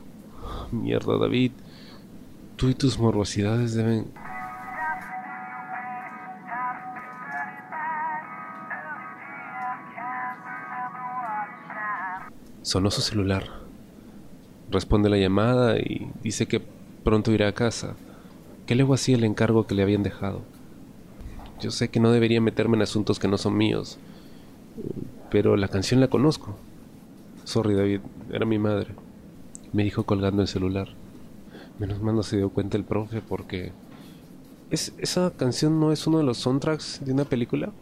Mierda, 0.73 1.19
David. 1.19 1.53
Tú 2.57 2.69
y 2.69 2.75
tus 2.75 2.99
morbosidades 2.99 3.75
deben... 3.75 4.07
Sonó 12.63 12.91
su 12.91 13.01
celular. 13.01 13.49
Responde 14.71 15.09
la 15.09 15.17
llamada 15.17 15.79
y 15.79 16.13
dice 16.23 16.47
que 16.47 16.63
pronto 17.05 17.33
irá 17.33 17.49
a 17.49 17.55
casa, 17.55 17.95
que 18.67 18.75
luego 18.75 18.95
hacía 18.95 19.17
el 19.17 19.25
encargo 19.25 19.67
que 19.67 19.75
le 19.75 19.83
habían 19.83 20.03
dejado. 20.03 20.43
Yo 21.61 21.71
sé 21.71 21.89
que 21.89 22.01
no 22.01 22.13
debería 22.13 22.41
meterme 22.41 22.77
en 22.77 22.83
asuntos 22.83 23.19
que 23.19 23.29
no 23.29 23.37
son 23.39 23.57
míos, 23.57 23.99
pero 25.31 25.57
la 25.57 25.69
canción 25.69 26.01
la 26.01 26.09
conozco. 26.09 26.57
Sorry 27.45 27.75
David, 27.75 28.01
era 28.33 28.47
mi 28.47 28.59
madre. 28.59 28.95
Me 29.73 29.85
dijo 29.85 30.05
colgando 30.05 30.43
el 30.43 30.49
celular. 30.49 30.89
Menos 31.79 32.03
mal 32.03 32.15
no 32.15 32.23
se 32.23 32.37
dio 32.37 32.51
cuenta 32.51 32.77
el 32.77 32.85
profe 32.85 33.21
porque... 33.21 33.73
¿Es, 34.71 34.95
¿Esa 34.99 35.33
canción 35.37 35.81
no 35.81 35.93
es 35.93 36.07
uno 36.07 36.19
de 36.19 36.25
los 36.25 36.39
soundtracks 36.39 37.05
de 37.05 37.13
una 37.13 37.25
película? 37.25 37.73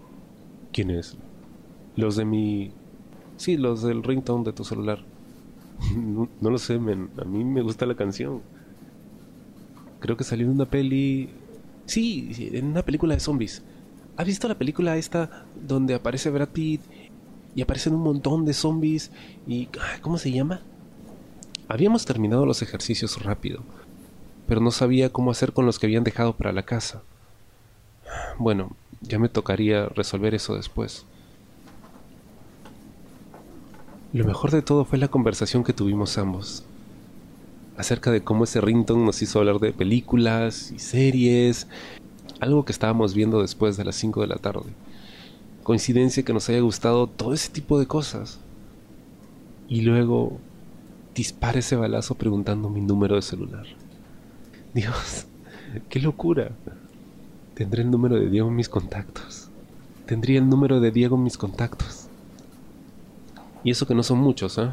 ¿Quién 0.73 0.91
es? 0.91 1.17
Los 1.97 2.17
de 2.17 2.25
mi... 2.25 2.73
Sí, 3.37 3.57
los 3.57 3.83
del 3.83 4.03
ringtone 4.03 4.45
de 4.45 4.53
tu 4.53 4.65
celular. 4.65 5.05
no, 5.97 6.29
lo 6.41 6.59
sé, 6.59 6.79
men. 6.79 7.11
A 7.21 7.25
mí 7.25 7.45
me 7.45 7.63
gusta 7.63 7.87
la 7.87 7.95
canción. 7.95 8.41
Creo 10.01 10.17
que 10.17 10.25
salió 10.25 10.47
en 10.47 10.53
una 10.53 10.67
peli... 10.67 11.31
Sí, 11.87 12.51
en 12.53 12.67
una 12.67 12.83
película 12.83 13.15
de 13.15 13.21
zombies. 13.21 13.63
¿Has 14.17 14.27
visto 14.27 14.49
la 14.49 14.59
película 14.59 14.97
esta 14.97 15.47
donde 15.55 15.95
aparece 15.95 16.31
Brad 16.31 16.49
Pitt 16.49 16.83
y 17.55 17.63
aparecen 17.63 17.95
un 17.95 18.03
montón 18.03 18.45
de 18.45 18.53
zombies 18.53 19.11
y... 19.47 19.69
¿Cómo 20.03 20.19
se 20.19 20.31
llama? 20.31 20.61
Habíamos 21.69 22.05
terminado 22.05 22.47
los 22.47 22.63
ejercicios 22.63 23.23
rápido 23.23 23.63
pero 24.49 24.63
no 24.63 24.71
sabía 24.71 25.13
cómo 25.13 25.31
hacer 25.31 25.53
con 25.53 25.67
los 25.67 25.79
que 25.79 25.87
habían 25.87 26.05
dejado 26.05 26.35
para 26.35 26.53
la 26.53 26.63
casa. 26.63 27.03
Bueno, 28.39 28.71
ya 29.03 29.19
me 29.19 29.29
tocaría 29.29 29.87
resolver 29.91 30.35
eso 30.35 30.57
después. 30.57 31.05
Lo 34.15 34.25
mejor 34.25 34.51
de 34.51 34.63
todo 34.63 34.87
fue 34.87 34.97
la 34.99 35.09
conversación 35.09 35.63
que 35.63 35.75
tuvimos 35.75 36.17
ambos, 36.17 36.65
acerca 37.79 38.11
de 38.11 38.23
cómo 38.23 38.45
ese 38.45 38.61
rington 38.61 39.05
nos 39.05 39.23
hizo 39.23 39.39
hablar 39.39 39.61
de 39.61 39.73
películas 39.73 40.73
y 40.73 40.81
series, 40.81 41.69
algo 42.41 42.65
que 42.65 42.73
estábamos 42.73 43.15
viendo 43.15 43.41
después 43.41 43.77
de 43.77 43.85
las 43.85 43.95
5 43.97 44.21
de 44.21 44.27
la 44.27 44.37
tarde. 44.37 44.73
Coincidencia 45.63 46.25
que 46.25 46.33
nos 46.33 46.49
haya 46.49 46.61
gustado 46.61 47.07
todo 47.07 47.33
ese 47.33 47.51
tipo 47.51 47.79
de 47.79 47.87
cosas. 47.87 48.41
Y 49.69 49.83
luego 49.83 50.39
dispara 51.15 51.61
ese 51.61 51.77
balazo 51.77 52.17
preguntando 52.17 52.69
mi 52.69 52.81
número 52.81 53.15
de 53.15 53.23
celular. 53.23 53.67
Dios, 54.75 55.27
qué 55.89 56.01
locura. 56.01 56.51
Tendré 57.55 57.83
el 57.83 57.91
número 57.91 58.17
de 58.17 58.29
Diego 58.29 58.49
en 58.49 58.57
mis 58.57 58.69
contactos. 58.69 59.51
Tendría 60.07 60.39
el 60.39 60.49
número 60.49 60.81
de 60.81 60.91
Diego 60.91 61.17
en 61.17 61.25
mis 61.25 61.39
contactos. 61.39 62.09
Y 63.63 63.71
eso 63.71 63.87
que 63.87 63.95
no 63.95 64.03
son 64.03 64.19
muchos, 64.19 64.59
¿eh? 64.59 64.71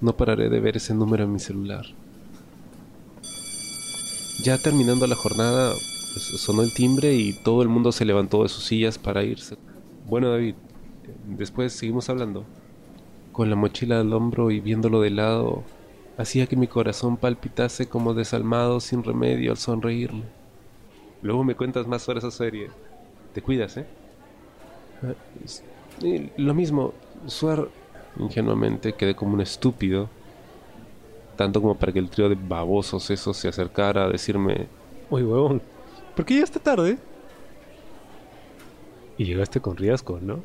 No 0.00 0.16
pararé 0.16 0.48
de 0.48 0.60
ver 0.60 0.76
ese 0.76 0.94
número 0.94 1.24
en 1.24 1.32
mi 1.32 1.38
celular. 1.38 1.86
Ya 4.42 4.58
terminando 4.58 5.06
la 5.06 5.16
jornada, 5.16 5.72
pues, 6.12 6.24
sonó 6.40 6.62
el 6.62 6.72
timbre 6.72 7.14
y 7.14 7.32
todo 7.32 7.62
el 7.62 7.68
mundo 7.68 7.92
se 7.92 8.04
levantó 8.04 8.42
de 8.42 8.48
sus 8.48 8.64
sillas 8.64 8.98
para 8.98 9.24
irse. 9.24 9.56
Bueno, 10.06 10.30
David, 10.30 10.54
después 11.26 11.72
seguimos 11.72 12.08
hablando. 12.10 12.44
Con 13.32 13.50
la 13.50 13.56
mochila 13.56 14.00
al 14.00 14.12
hombro 14.12 14.50
y 14.50 14.60
viéndolo 14.60 15.00
de 15.00 15.10
lado, 15.10 15.62
hacía 16.18 16.46
que 16.46 16.56
mi 16.56 16.68
corazón 16.68 17.16
palpitase 17.16 17.88
como 17.88 18.14
desalmado 18.14 18.80
sin 18.80 19.02
remedio 19.02 19.50
al 19.50 19.58
sonreírme. 19.58 20.24
Luego 21.22 21.44
me 21.44 21.54
cuentas 21.54 21.86
más 21.86 22.02
sobre 22.02 22.18
esa 22.18 22.30
serie. 22.30 22.68
Te 23.32 23.42
cuidas, 23.42 23.76
¿eh? 23.78 23.86
eh 26.02 26.32
lo 26.36 26.54
mismo, 26.54 26.94
Suar 27.26 27.68
ingenuamente 28.18 28.92
quedé 28.94 29.14
como 29.14 29.34
un 29.34 29.40
estúpido, 29.40 30.08
tanto 31.36 31.60
como 31.60 31.76
para 31.76 31.92
que 31.92 31.98
el 31.98 32.10
trío 32.10 32.28
de 32.28 32.36
babosos 32.36 33.10
esos 33.10 33.36
se 33.36 33.48
acercara 33.48 34.04
a 34.04 34.08
decirme, 34.08 34.68
Oye, 35.10 35.24
huevón, 35.24 35.62
¿por 36.14 36.24
qué 36.24 36.34
llegaste 36.34 36.58
tarde? 36.58 36.98
Y 39.18 39.24
llegaste 39.24 39.60
con 39.60 39.76
riesgo, 39.76 40.18
¿no? 40.20 40.40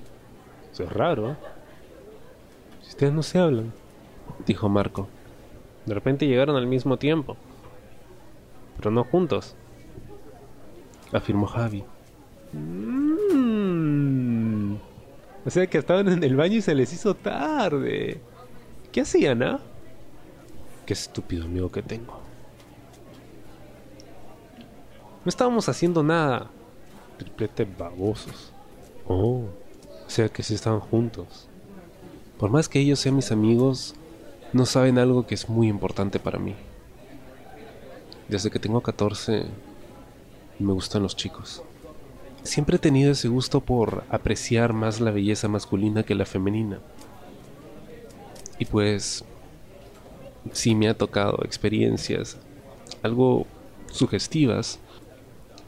Eso 0.72 0.84
es 0.84 0.92
raro. 0.92 1.36
Si 2.82 2.90
ustedes 2.90 3.12
no 3.14 3.24
se 3.24 3.40
hablan, 3.40 3.74
dijo 4.46 4.70
Marco. 4.70 5.08
De 5.86 5.94
repente 5.94 6.28
llegaron 6.28 6.56
al 6.56 6.68
mismo 6.68 6.98
tiempo. 6.98 7.36
pero 8.78 8.92
no 8.92 9.04
juntos. 9.04 9.56
Afirmó 11.12 11.48
Javi. 11.48 11.84
O 15.46 15.50
sea 15.50 15.68
que 15.68 15.78
estaban 15.78 16.08
en 16.10 16.24
el 16.24 16.36
baño 16.36 16.58
y 16.58 16.62
se 16.62 16.76
les 16.76 16.94
hizo 16.94 17.16
tarde. 17.16 18.22
¿Qué 18.92 19.02
hacían, 19.02 19.42
ah? 19.44 19.60
Qué 20.86 20.94
estúpido 20.94 21.46
amigo 21.46 21.72
que 21.72 21.82
tengo. 21.82 22.20
No 25.24 25.30
estábamos 25.30 25.70
haciendo 25.70 26.04
nada. 26.04 26.50
Triplete 27.18 27.66
babosos. 27.66 28.52
Oh, 29.08 29.46
o 30.06 30.10
sea 30.10 30.30
que 30.30 30.44
sí 30.44 30.54
estaban 30.54 30.80
juntos. 30.80 31.48
Por 32.38 32.50
más 32.50 32.68
que 32.68 32.80
ellos 32.80 33.00
sean 33.00 33.16
mis 33.16 33.32
amigos, 33.32 33.96
no 34.54 34.66
saben 34.66 34.98
algo 34.98 35.28
que 35.28 35.36
es 35.36 35.48
muy 35.48 35.68
importante 35.68 36.20
para 36.20 36.40
mí. 36.40 36.56
Desde 38.28 38.50
que 38.50 38.60
tengo 38.60 38.82
14, 38.82 39.46
me 40.60 40.74
gustan 40.74 41.04
los 41.04 41.16
chicos. 41.16 41.64
Siempre 42.44 42.78
he 42.78 42.80
tenido 42.80 43.12
ese 43.12 43.28
gusto 43.28 43.62
por 43.62 44.04
apreciar 44.10 44.74
más 44.74 45.00
la 45.00 45.12
belleza 45.12 45.48
masculina 45.48 46.04
que 46.04 46.16
la 46.16 46.26
femenina. 46.26 46.80
Y 48.58 48.66
pues, 48.66 49.24
sí 50.52 50.76
me 50.76 50.88
ha 50.88 50.98
tocado 50.98 51.40
experiencias 51.44 52.38
algo 53.04 53.46
sugestivas, 53.92 54.80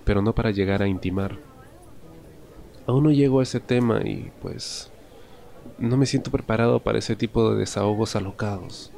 pero 0.03 0.21
no 0.21 0.33
para 0.33 0.51
llegar 0.51 0.81
a 0.81 0.88
intimar. 0.88 1.38
Aún 2.86 3.03
no 3.05 3.12
llego 3.12 3.39
a 3.39 3.43
ese 3.43 3.59
tema 3.59 4.01
y 4.03 4.31
pues 4.41 4.91
no 5.77 5.97
me 5.97 6.05
siento 6.05 6.31
preparado 6.31 6.79
para 6.81 6.99
ese 6.99 7.15
tipo 7.15 7.51
de 7.51 7.59
desahogos 7.59 8.15
alocados. 8.15 8.91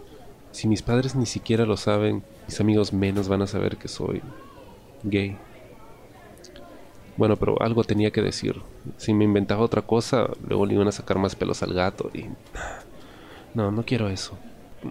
Si 0.52 0.68
mis 0.68 0.82
padres 0.82 1.16
ni 1.16 1.26
siquiera 1.26 1.66
lo 1.66 1.78
saben, 1.78 2.24
mis 2.48 2.60
amigos 2.60 2.94
menos 2.94 3.28
van 3.28 3.42
a 3.42 3.48
saber 3.48 3.78
que 3.78 3.88
soy 3.88 4.22
gay. 5.04 5.38
Bueno, 7.18 7.38
pero 7.38 7.62
algo 7.62 7.84
tenía 7.84 8.12
que 8.12 8.22
decir. 8.22 8.62
Si 8.98 9.14
me 9.14 9.24
inventaba 9.24 9.64
otra 9.64 9.82
cosa, 9.82 10.30
luego 10.48 10.66
le 10.66 10.74
iban 10.74 10.88
a 10.88 10.92
sacar 10.92 11.18
más 11.18 11.36
pelos 11.36 11.64
al 11.64 11.74
gato 11.74 12.10
y... 12.14 12.26
No, 13.54 13.72
no 13.72 13.84
quiero 13.84 14.10
eso. 14.10 14.38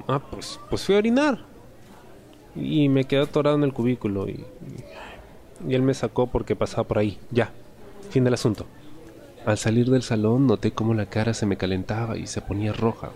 Ah, 0.08 0.18
pues, 0.18 0.58
pues 0.70 0.84
fui 0.84 0.94
a 0.94 0.98
orinar. 0.98 1.44
Y 2.56 2.88
me 2.88 3.04
quedé 3.04 3.22
atorado 3.22 3.56
en 3.56 3.64
el 3.64 3.74
cubículo 3.74 4.28
y, 4.28 4.44
y 5.68 5.74
él 5.74 5.82
me 5.82 5.92
sacó 5.92 6.28
porque 6.28 6.56
pasaba 6.56 6.84
por 6.84 6.98
ahí. 6.98 7.18
Ya, 7.30 7.52
fin 8.10 8.24
del 8.24 8.34
asunto. 8.34 8.66
Al 9.44 9.58
salir 9.58 9.90
del 9.90 10.02
salón 10.02 10.46
noté 10.46 10.72
cómo 10.72 10.94
la 10.94 11.06
cara 11.06 11.34
se 11.34 11.44
me 11.44 11.58
calentaba 11.58 12.16
y 12.16 12.26
se 12.26 12.40
ponía 12.40 12.72
roja. 12.72 13.10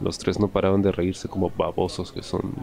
Los 0.00 0.18
tres 0.18 0.38
no 0.38 0.48
paraban 0.48 0.82
de 0.82 0.92
reírse 0.92 1.28
como 1.28 1.50
babosos 1.50 2.12
que 2.12 2.22
son. 2.22 2.54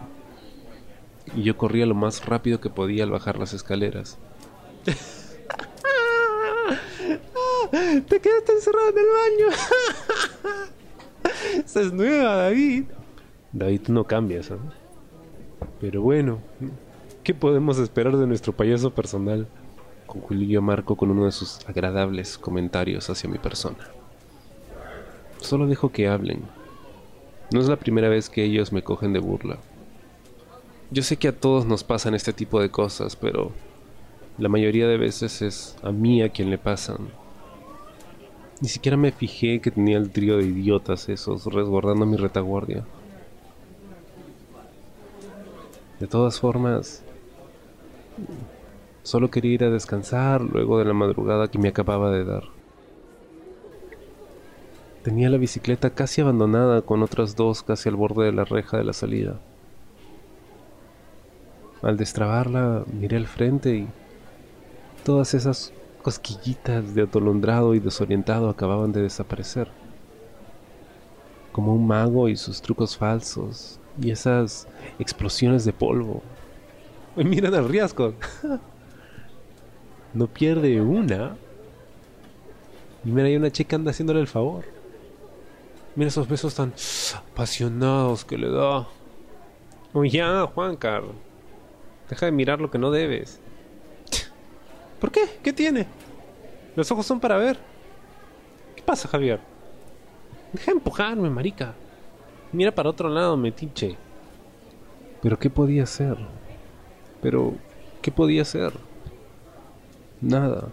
Y 1.34 1.42
yo 1.42 1.56
corría 1.56 1.86
lo 1.86 1.94
más 1.94 2.26
rápido 2.26 2.60
que 2.60 2.70
podía 2.70 3.02
al 3.02 3.10
bajar 3.10 3.38
las 3.38 3.54
escaleras. 3.54 4.18
Te 8.08 8.20
quedaste 8.20 8.52
encerrado 8.52 8.90
en 8.90 8.98
el 8.98 9.06
baño. 9.06 9.46
Esa 11.64 11.80
es 11.80 11.92
nueva, 11.92 12.36
David. 12.36 12.84
David, 13.52 13.80
tú 13.82 13.92
no 13.92 14.04
cambias, 14.04 14.50
¿eh? 14.50 14.56
Pero 15.80 16.02
bueno, 16.02 16.38
¿qué 17.22 17.34
podemos 17.34 17.78
esperar 17.78 18.16
de 18.16 18.26
nuestro 18.26 18.52
payaso 18.52 18.94
personal? 18.94 19.46
Concluyó 20.06 20.62
Marco 20.62 20.96
con 20.96 21.10
uno 21.10 21.26
de 21.26 21.32
sus 21.32 21.60
agradables 21.68 22.38
comentarios 22.38 23.10
hacia 23.10 23.30
mi 23.30 23.38
persona. 23.38 23.88
Solo 25.40 25.66
dejo 25.66 25.90
que 25.90 26.08
hablen. 26.08 26.42
No 27.52 27.60
es 27.60 27.68
la 27.68 27.76
primera 27.76 28.08
vez 28.08 28.28
que 28.28 28.44
ellos 28.44 28.72
me 28.72 28.82
cogen 28.82 29.12
de 29.12 29.20
burla. 29.20 29.58
Yo 30.90 31.02
sé 31.02 31.16
que 31.16 31.28
a 31.28 31.36
todos 31.36 31.66
nos 31.66 31.84
pasan 31.84 32.14
este 32.14 32.32
tipo 32.32 32.60
de 32.60 32.70
cosas, 32.70 33.16
pero 33.16 33.52
la 34.40 34.48
mayoría 34.48 34.88
de 34.88 34.96
veces 34.96 35.42
es 35.42 35.76
a 35.82 35.92
mí 35.92 36.22
a 36.22 36.30
quien 36.30 36.48
le 36.48 36.56
pasan. 36.56 37.10
Ni 38.62 38.68
siquiera 38.68 38.96
me 38.96 39.12
fijé 39.12 39.60
que 39.60 39.70
tenía 39.70 39.98
el 39.98 40.10
trío 40.10 40.38
de 40.38 40.44
idiotas 40.44 41.10
esos 41.10 41.44
resguardando 41.44 42.06
mi 42.06 42.16
retaguardia. 42.16 42.86
De 45.98 46.06
todas 46.06 46.40
formas, 46.40 47.02
solo 49.02 49.30
quería 49.30 49.52
ir 49.52 49.64
a 49.64 49.70
descansar 49.70 50.40
luego 50.40 50.78
de 50.78 50.86
la 50.86 50.94
madrugada 50.94 51.48
que 51.48 51.58
me 51.58 51.68
acababa 51.68 52.10
de 52.10 52.24
dar. 52.24 52.44
Tenía 55.02 55.28
la 55.28 55.36
bicicleta 55.36 55.90
casi 55.90 56.22
abandonada 56.22 56.80
con 56.80 57.02
otras 57.02 57.36
dos 57.36 57.62
casi 57.62 57.90
al 57.90 57.96
borde 57.96 58.24
de 58.24 58.32
la 58.32 58.44
reja 58.44 58.78
de 58.78 58.84
la 58.84 58.94
salida. 58.94 59.38
Al 61.82 61.98
destrabarla 61.98 62.84
miré 62.90 63.18
al 63.18 63.26
frente 63.26 63.76
y 63.76 63.88
todas 65.10 65.34
esas 65.34 65.72
cosquillitas 66.02 66.94
de 66.94 67.02
atolondrado 67.02 67.74
y 67.74 67.80
desorientado 67.80 68.48
acababan 68.48 68.92
de 68.92 69.02
desaparecer. 69.02 69.66
Como 71.50 71.74
un 71.74 71.84
mago 71.84 72.28
y 72.28 72.36
sus 72.36 72.62
trucos 72.62 72.96
falsos 72.96 73.80
y 74.00 74.12
esas 74.12 74.68
explosiones 75.00 75.64
de 75.64 75.72
polvo. 75.72 76.22
Miren 77.16 77.56
al 77.56 77.68
riesgo. 77.68 78.14
no 80.14 80.28
pierde 80.28 80.80
una. 80.80 81.36
Y 83.04 83.08
mira, 83.08 83.26
hay 83.26 83.34
una 83.34 83.50
chica 83.50 83.74
anda 83.74 83.90
haciéndole 83.90 84.20
el 84.20 84.28
favor. 84.28 84.64
Mira 85.96 86.06
esos 86.06 86.28
besos 86.28 86.54
tan 86.54 86.72
apasionados 87.16 88.24
que 88.24 88.38
le 88.38 88.48
da. 88.48 88.86
Oh, 89.92 90.04
ya, 90.04 90.46
Juan 90.54 90.76
Carlos. 90.76 91.16
Deja 92.08 92.26
de 92.26 92.32
mirar 92.32 92.60
lo 92.60 92.70
que 92.70 92.78
no 92.78 92.92
debes. 92.92 93.40
¿Por 95.00 95.10
qué? 95.10 95.22
¿Qué 95.42 95.52
tiene? 95.52 95.86
Los 96.76 96.90
ojos 96.92 97.06
son 97.06 97.18
para 97.18 97.38
ver. 97.38 97.58
¿Qué 98.76 98.82
pasa, 98.82 99.08
Javier? 99.08 99.40
Deja 100.52 100.66
de 100.66 100.78
empujarme, 100.78 101.30
marica. 101.30 101.74
Mira 102.52 102.74
para 102.74 102.90
otro 102.90 103.08
lado, 103.08 103.36
metiche. 103.36 103.96
Pero 105.22 105.38
¿qué 105.38 105.48
podía 105.48 105.84
hacer? 105.84 106.16
Pero, 107.22 107.54
¿qué 108.02 108.10
podía 108.10 108.42
hacer? 108.42 108.72
Nada. 110.20 110.68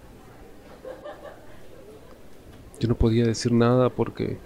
Yo 2.79 2.87
no 2.87 2.95
podía 2.95 3.25
decir 3.25 3.51
nada 3.53 3.89
porque 3.89 4.37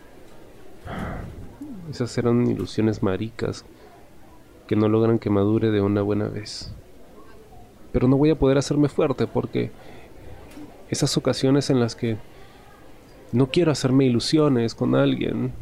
esas 1.90 2.18
eran 2.18 2.48
ilusiones 2.48 3.04
maricas 3.04 3.66
que 4.68 4.76
no 4.76 4.88
logran 4.88 5.20
que 5.20 5.30
madure 5.30 5.70
de 5.72 5.82
una 5.82 6.02
buena 6.02 6.30
vez. 6.30 6.74
Pero 7.92 8.08
no 8.08 8.18
voy 8.18 8.30
a 8.30 8.40
poder 8.40 8.58
hacerme 8.58 8.90
fuerte 8.90 9.28
porque 9.28 9.72
esas 10.90 11.16
ocasiones 11.18 11.70
en 11.70 11.80
las 11.80 11.96
que 11.96 12.18
no 13.32 13.48
quiero 13.48 13.72
hacerme 13.72 14.06
ilusiones 14.06 14.76
con 14.76 14.96
alguien 14.96 15.54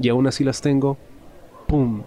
y 0.00 0.08
aún 0.08 0.26
así 0.26 0.44
las 0.44 0.60
tengo, 0.60 0.96
¡pum! 1.66 2.02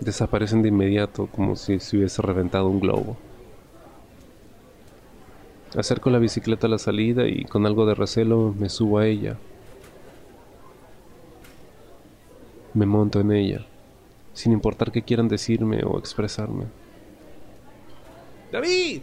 Desaparecen 0.00 0.62
de 0.62 0.68
inmediato 0.68 1.26
como 1.26 1.56
si 1.56 1.80
se 1.80 1.96
hubiese 1.96 2.22
reventado 2.22 2.68
un 2.68 2.80
globo. 2.80 3.16
Acerco 5.76 6.08
la 6.08 6.18
bicicleta 6.18 6.66
a 6.66 6.70
la 6.70 6.78
salida 6.78 7.26
y 7.26 7.44
con 7.44 7.66
algo 7.66 7.84
de 7.84 7.94
recelo 7.94 8.54
me 8.58 8.68
subo 8.68 8.98
a 8.98 9.06
ella. 9.06 9.36
Me 12.74 12.86
monto 12.86 13.20
en 13.20 13.32
ella, 13.32 13.66
sin 14.32 14.52
importar 14.52 14.92
qué 14.92 15.02
quieran 15.02 15.28
decirme 15.28 15.82
o 15.84 15.98
expresarme. 15.98 16.64
¡David! 18.52 19.02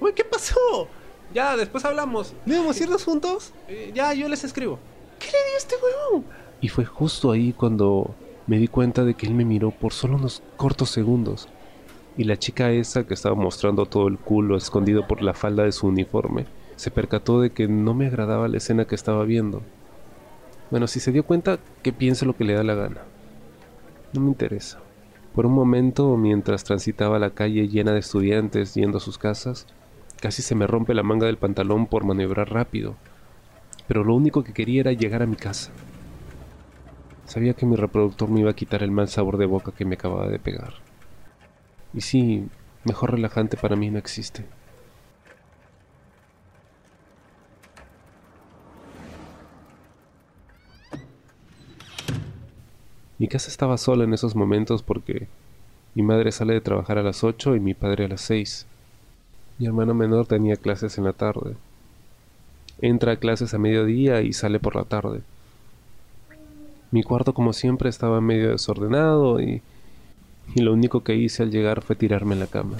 Uy, 0.00 0.12
¿qué 0.14 0.24
pasó? 0.24 0.88
Ya, 1.34 1.56
después 1.56 1.84
hablamos. 1.84 2.34
¿Debemos 2.44 2.80
irnos 2.80 3.04
juntos? 3.04 3.52
Eh, 3.68 3.92
ya, 3.94 4.12
yo 4.14 4.28
les 4.28 4.44
escribo. 4.44 4.78
¿Qué 5.18 5.26
le 5.26 5.32
dio 5.32 5.58
este 5.58 5.74
huevón? 5.76 6.24
Y 6.60 6.68
fue 6.68 6.84
justo 6.84 7.30
ahí 7.30 7.52
cuando 7.52 8.14
me 8.46 8.58
di 8.58 8.68
cuenta 8.68 9.04
de 9.04 9.14
que 9.14 9.26
él 9.26 9.34
me 9.34 9.44
miró 9.44 9.70
por 9.70 9.92
solo 9.92 10.16
unos 10.16 10.42
cortos 10.56 10.90
segundos. 10.90 11.48
Y 12.16 12.24
la 12.24 12.38
chica 12.38 12.70
esa 12.70 13.04
que 13.04 13.14
estaba 13.14 13.34
mostrando 13.34 13.86
todo 13.86 14.08
el 14.08 14.18
culo 14.18 14.56
escondido 14.56 15.06
por 15.06 15.22
la 15.22 15.34
falda 15.34 15.64
de 15.64 15.72
su 15.72 15.86
uniforme, 15.86 16.46
se 16.76 16.90
percató 16.90 17.40
de 17.40 17.50
que 17.50 17.68
no 17.68 17.94
me 17.94 18.06
agradaba 18.06 18.48
la 18.48 18.58
escena 18.58 18.86
que 18.86 18.94
estaba 18.94 19.24
viendo. 19.24 19.62
Bueno, 20.70 20.86
si 20.86 21.00
se 21.00 21.12
dio 21.12 21.24
cuenta, 21.24 21.58
que 21.82 21.92
piense 21.92 22.26
lo 22.26 22.36
que 22.36 22.44
le 22.44 22.54
da 22.54 22.62
la 22.62 22.74
gana. 22.74 23.02
No 24.12 24.20
me 24.20 24.28
interesa. 24.28 24.80
Por 25.34 25.46
un 25.46 25.52
momento, 25.54 26.16
mientras 26.18 26.62
transitaba 26.62 27.18
la 27.18 27.30
calle 27.30 27.68
llena 27.68 27.92
de 27.92 28.00
estudiantes 28.00 28.74
yendo 28.74 28.98
a 28.98 29.00
sus 29.00 29.16
casas, 29.16 29.66
casi 30.20 30.42
se 30.42 30.54
me 30.54 30.66
rompe 30.66 30.92
la 30.92 31.02
manga 31.02 31.26
del 31.26 31.38
pantalón 31.38 31.86
por 31.86 32.04
maniobrar 32.04 32.52
rápido. 32.52 32.96
Pero 33.88 34.04
lo 34.04 34.14
único 34.14 34.44
que 34.44 34.52
quería 34.52 34.80
era 34.80 34.92
llegar 34.92 35.22
a 35.22 35.26
mi 35.26 35.36
casa. 35.36 35.70
Sabía 37.24 37.54
que 37.54 37.64
mi 37.64 37.76
reproductor 37.76 38.28
me 38.28 38.40
iba 38.40 38.50
a 38.50 38.54
quitar 38.54 38.82
el 38.82 38.90
mal 38.90 39.08
sabor 39.08 39.38
de 39.38 39.46
boca 39.46 39.72
que 39.72 39.86
me 39.86 39.94
acababa 39.94 40.28
de 40.28 40.38
pegar. 40.38 40.74
Y 41.94 42.02
sí, 42.02 42.46
mejor 42.84 43.12
relajante 43.12 43.56
para 43.56 43.74
mí 43.74 43.90
no 43.90 43.98
existe. 43.98 44.44
Mi 53.22 53.28
casa 53.28 53.50
estaba 53.50 53.78
sola 53.78 54.02
en 54.02 54.14
esos 54.14 54.34
momentos 54.34 54.82
porque 54.82 55.28
Mi 55.94 56.02
madre 56.02 56.32
sale 56.32 56.54
de 56.54 56.60
trabajar 56.60 56.98
a 56.98 57.04
las 57.04 57.22
8 57.22 57.54
y 57.54 57.60
mi 57.60 57.72
padre 57.72 58.06
a 58.06 58.08
las 58.08 58.22
6. 58.22 58.66
Mi 59.60 59.66
hermano 59.66 59.94
menor 59.94 60.26
tenía 60.26 60.56
clases 60.56 60.98
en 60.98 61.04
la 61.04 61.12
tarde. 61.12 61.54
Entra 62.80 63.12
a 63.12 63.16
clases 63.18 63.54
a 63.54 63.58
mediodía 63.58 64.22
y 64.22 64.32
sale 64.32 64.58
por 64.58 64.74
la 64.74 64.82
tarde. 64.82 65.20
Mi 66.90 67.04
cuarto, 67.04 67.32
como 67.32 67.52
siempre, 67.52 67.88
estaba 67.90 68.20
medio 68.20 68.50
desordenado 68.50 69.40
y, 69.40 69.62
y 70.56 70.60
lo 70.60 70.72
único 70.72 71.04
que 71.04 71.14
hice 71.14 71.44
al 71.44 71.52
llegar 71.52 71.80
fue 71.82 71.94
tirarme 71.94 72.34
en 72.34 72.40
la 72.40 72.48
cama. 72.48 72.76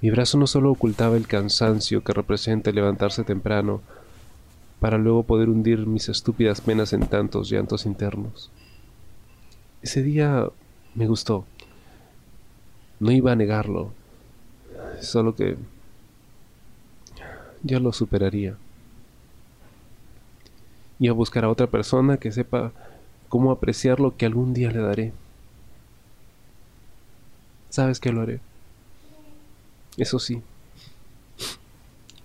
Mi 0.00 0.08
brazo 0.08 0.38
no 0.38 0.46
solo 0.46 0.70
ocultaba 0.70 1.18
el 1.18 1.26
cansancio 1.26 2.02
que 2.02 2.14
representa 2.14 2.70
levantarse 2.70 3.22
temprano 3.22 3.82
para 4.80 4.98
luego 4.98 5.22
poder 5.22 5.48
hundir 5.48 5.86
mis 5.86 6.08
estúpidas 6.08 6.60
penas 6.60 6.92
en 6.92 7.06
tantos 7.06 7.50
llantos 7.50 7.86
internos. 7.86 8.50
Ese 9.82 10.02
día 10.02 10.48
me 10.94 11.06
gustó. 11.06 11.44
No 12.98 13.10
iba 13.10 13.32
a 13.32 13.36
negarlo, 13.36 13.92
solo 15.00 15.34
que 15.34 15.56
ya 17.62 17.78
lo 17.78 17.92
superaría. 17.92 18.56
Y 20.98 21.08
a 21.08 21.12
buscar 21.12 21.44
a 21.44 21.50
otra 21.50 21.66
persona 21.66 22.16
que 22.16 22.32
sepa 22.32 22.72
cómo 23.28 23.50
apreciar 23.50 24.00
lo 24.00 24.16
que 24.16 24.24
algún 24.24 24.54
día 24.54 24.70
le 24.70 24.80
daré. 24.80 25.12
¿Sabes 27.68 28.00
qué 28.00 28.12
lo 28.12 28.22
haré? 28.22 28.40
Eso 29.98 30.18
sí, 30.18 30.42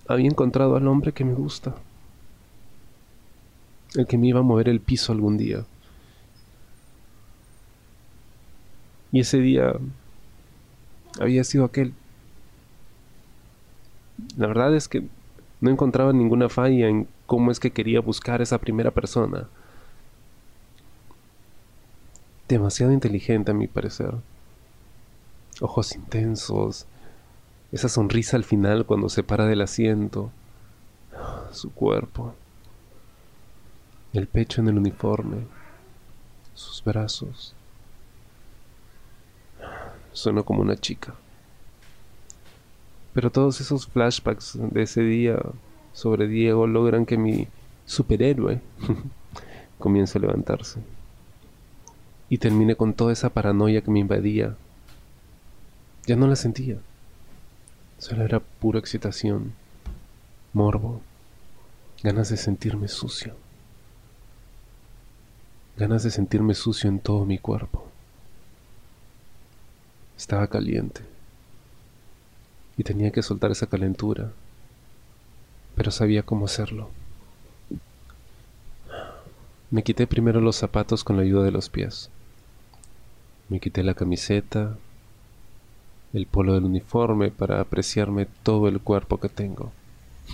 había 0.06 0.26
encontrado 0.26 0.76
al 0.76 0.86
hombre 0.88 1.12
que 1.12 1.24
me 1.24 1.34
gusta, 1.34 1.74
el 3.96 4.06
que 4.06 4.18
me 4.18 4.28
iba 4.28 4.40
a 4.40 4.44
mover 4.44 4.68
el 4.68 4.80
piso 4.80 5.12
algún 5.12 5.36
día. 5.36 5.64
Y 9.10 9.20
ese 9.20 9.38
día 9.38 9.74
había 11.20 11.44
sido 11.44 11.64
aquel. 11.64 11.92
La 14.36 14.46
verdad 14.46 14.74
es 14.74 14.88
que 14.88 15.04
no 15.60 15.70
encontraba 15.70 16.12
ninguna 16.12 16.48
falla 16.48 16.88
en 16.88 17.06
cómo 17.26 17.50
es 17.50 17.60
que 17.60 17.70
quería 17.70 18.00
buscar 18.00 18.40
a 18.40 18.42
esa 18.42 18.58
primera 18.58 18.90
persona. 18.90 19.48
Demasiado 22.48 22.92
inteligente 22.92 23.50
a 23.50 23.54
mi 23.54 23.66
parecer. 23.66 24.14
Ojos 25.60 25.94
intensos, 25.94 26.86
esa 27.70 27.88
sonrisa 27.88 28.36
al 28.36 28.44
final 28.44 28.86
cuando 28.86 29.08
se 29.08 29.22
para 29.22 29.46
del 29.46 29.60
asiento, 29.60 30.30
su 31.52 31.72
cuerpo, 31.72 32.34
el 34.12 34.26
pecho 34.26 34.60
en 34.60 34.68
el 34.68 34.78
uniforme, 34.78 35.38
sus 36.54 36.84
brazos. 36.84 37.54
Suena 40.12 40.42
como 40.42 40.60
una 40.60 40.76
chica. 40.76 41.14
Pero 43.14 43.30
todos 43.30 43.60
esos 43.60 43.86
flashbacks 43.86 44.58
de 44.58 44.82
ese 44.82 45.02
día 45.02 45.38
sobre 45.94 46.28
Diego 46.28 46.66
logran 46.66 47.06
que 47.06 47.16
mi 47.16 47.48
superhéroe 47.86 48.60
comience 49.78 50.18
a 50.18 50.20
levantarse. 50.20 50.80
Y 52.28 52.38
termine 52.38 52.76
con 52.76 52.94
toda 52.94 53.12
esa 53.12 53.30
paranoia 53.30 53.82
que 53.82 53.90
me 53.90 54.00
invadía. 54.00 54.56
Ya 56.06 56.16
no 56.16 56.26
la 56.26 56.36
sentía. 56.36 56.76
Solo 57.98 58.24
era 58.24 58.40
pura 58.40 58.78
excitación, 58.78 59.52
morbo, 60.52 61.00
ganas 62.02 62.30
de 62.30 62.36
sentirme 62.36 62.88
sucio. 62.88 63.36
Ganas 65.82 66.04
de 66.04 66.12
sentirme 66.12 66.54
sucio 66.54 66.88
en 66.88 67.00
todo 67.00 67.24
mi 67.24 67.38
cuerpo. 67.38 67.84
Estaba 70.16 70.46
caliente 70.46 71.00
y 72.76 72.84
tenía 72.84 73.10
que 73.10 73.20
soltar 73.20 73.50
esa 73.50 73.66
calentura, 73.66 74.30
pero 75.74 75.90
sabía 75.90 76.22
cómo 76.22 76.44
hacerlo. 76.44 76.88
Me 79.72 79.82
quité 79.82 80.06
primero 80.06 80.40
los 80.40 80.54
zapatos 80.54 81.02
con 81.02 81.16
la 81.16 81.24
ayuda 81.24 81.42
de 81.42 81.50
los 81.50 81.68
pies. 81.68 82.10
Me 83.48 83.58
quité 83.58 83.82
la 83.82 83.94
camiseta, 83.94 84.76
el 86.12 86.26
polo 86.26 86.54
del 86.54 86.62
uniforme 86.62 87.32
para 87.32 87.60
apreciarme 87.60 88.28
todo 88.44 88.68
el 88.68 88.80
cuerpo 88.80 89.18
que 89.18 89.28
tengo. 89.28 89.72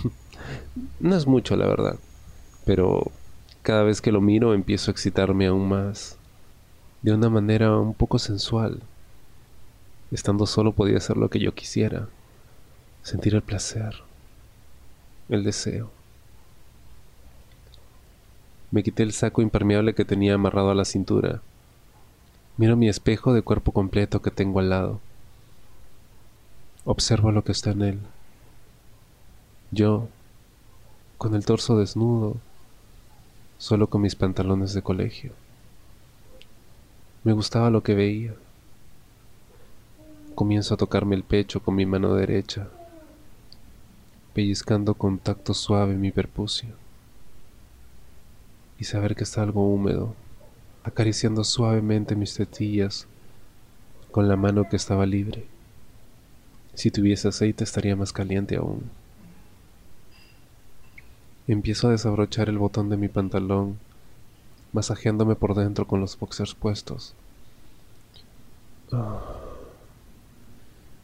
no 0.99 1.15
es 1.15 1.25
mucho, 1.25 1.55
la 1.55 1.65
verdad, 1.65 1.97
pero 2.65 3.11
cada 3.61 3.83
vez 3.83 4.01
que 4.01 4.11
lo 4.11 4.21
miro 4.21 4.53
empiezo 4.53 4.89
a 4.89 4.93
excitarme 4.93 5.47
aún 5.47 5.67
más, 5.67 6.17
de 7.01 7.13
una 7.13 7.29
manera 7.29 7.77
un 7.77 7.93
poco 7.93 8.19
sensual. 8.19 8.81
Estando 10.11 10.45
solo 10.45 10.71
podía 10.71 10.97
hacer 10.97 11.17
lo 11.17 11.29
que 11.29 11.39
yo 11.39 11.53
quisiera, 11.53 12.07
sentir 13.03 13.35
el 13.35 13.41
placer, 13.41 13.95
el 15.29 15.43
deseo. 15.43 15.91
Me 18.71 18.83
quité 18.83 19.03
el 19.03 19.13
saco 19.13 19.41
impermeable 19.41 19.93
que 19.95 20.05
tenía 20.05 20.35
amarrado 20.35 20.69
a 20.71 20.75
la 20.75 20.85
cintura. 20.85 21.41
Miro 22.57 22.75
mi 22.75 22.89
espejo 22.89 23.33
de 23.33 23.41
cuerpo 23.41 23.71
completo 23.71 24.21
que 24.21 24.31
tengo 24.31 24.59
al 24.59 24.69
lado. 24.69 24.99
Observo 26.85 27.31
lo 27.31 27.43
que 27.43 27.51
está 27.51 27.71
en 27.71 27.81
él. 27.81 27.99
Yo, 29.71 30.07
con 31.17 31.35
el 31.35 31.45
torso 31.45 31.77
desnudo, 31.77 32.37
solo 33.59 33.87
con 33.87 34.01
mis 34.01 34.15
pantalones 34.15 34.73
de 34.73 34.81
colegio. 34.81 35.33
Me 37.25 37.33
gustaba 37.33 37.69
lo 37.69 37.83
que 37.83 37.93
veía. 37.93 38.33
Comienzo 40.33 40.73
a 40.73 40.77
tocarme 40.77 41.15
el 41.15 41.23
pecho 41.23 41.59
con 41.61 41.75
mi 41.75 41.85
mano 41.85 42.15
derecha, 42.15 42.69
pellizcando 44.33 44.93
con 44.93 45.19
tacto 45.19 45.53
suave 45.53 45.95
mi 45.95 46.11
perpucio. 46.11 46.69
Y 48.79 48.85
saber 48.85 49.13
que 49.13 49.25
está 49.25 49.43
algo 49.43 49.67
húmedo, 49.67 50.15
acariciando 50.85 51.43
suavemente 51.43 52.15
mis 52.15 52.33
tetillas 52.33 53.07
con 54.09 54.29
la 54.29 54.37
mano 54.37 54.69
que 54.69 54.77
estaba 54.77 55.05
libre. 55.05 55.45
Si 56.75 56.91
tuviese 56.91 57.27
aceite 57.27 57.65
estaría 57.65 57.97
más 57.97 58.13
caliente 58.13 58.55
aún. 58.55 58.89
Empiezo 61.49 61.89
a 61.89 61.91
desabrochar 61.91 62.47
el 62.47 62.57
botón 62.57 62.89
de 62.89 62.95
mi 62.95 63.09
pantalón, 63.09 63.77
masajeándome 64.71 65.35
por 65.35 65.53
dentro 65.53 65.85
con 65.85 65.99
los 65.99 66.17
boxers 66.17 66.55
puestos. 66.55 67.13
Ah. 68.93 69.19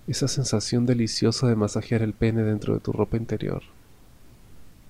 esa 0.08 0.30
sensación 0.30 0.86
deliciosa 0.86 1.48
de 1.48 1.58
masajear 1.58 2.02
el 2.02 2.14
pene 2.14 2.44
dentro 2.44 2.74
de 2.74 2.80
tu 2.80 2.94
ropa 2.94 3.18
interior. 3.18 3.64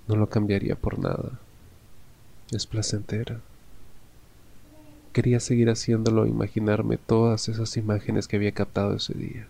No 0.08 0.16
lo 0.16 0.30
cambiaría 0.30 0.76
por 0.76 1.00
nada. 1.00 1.40
Es 2.52 2.68
placentera. 2.68 3.40
Quería 5.14 5.40
seguir 5.40 5.72
haciéndolo 5.72 6.26
e 6.26 6.30
imaginarme 6.30 6.98
todas 6.98 7.50
esas 7.50 7.76
imágenes 7.76 8.28
que 8.28 8.36
había 8.36 8.52
captado 8.52 8.96
ese 8.96 9.14
día 9.16 9.48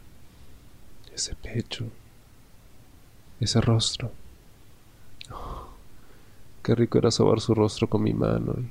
ese 1.16 1.34
pecho, 1.36 1.86
ese 3.40 3.62
rostro. 3.62 4.12
Qué 6.66 6.74
rico 6.74 6.98
era 6.98 7.12
sobar 7.12 7.42
su 7.42 7.54
rostro 7.54 7.88
con 7.88 8.02
mi 8.02 8.16
mano 8.16 8.56
y 8.58 8.68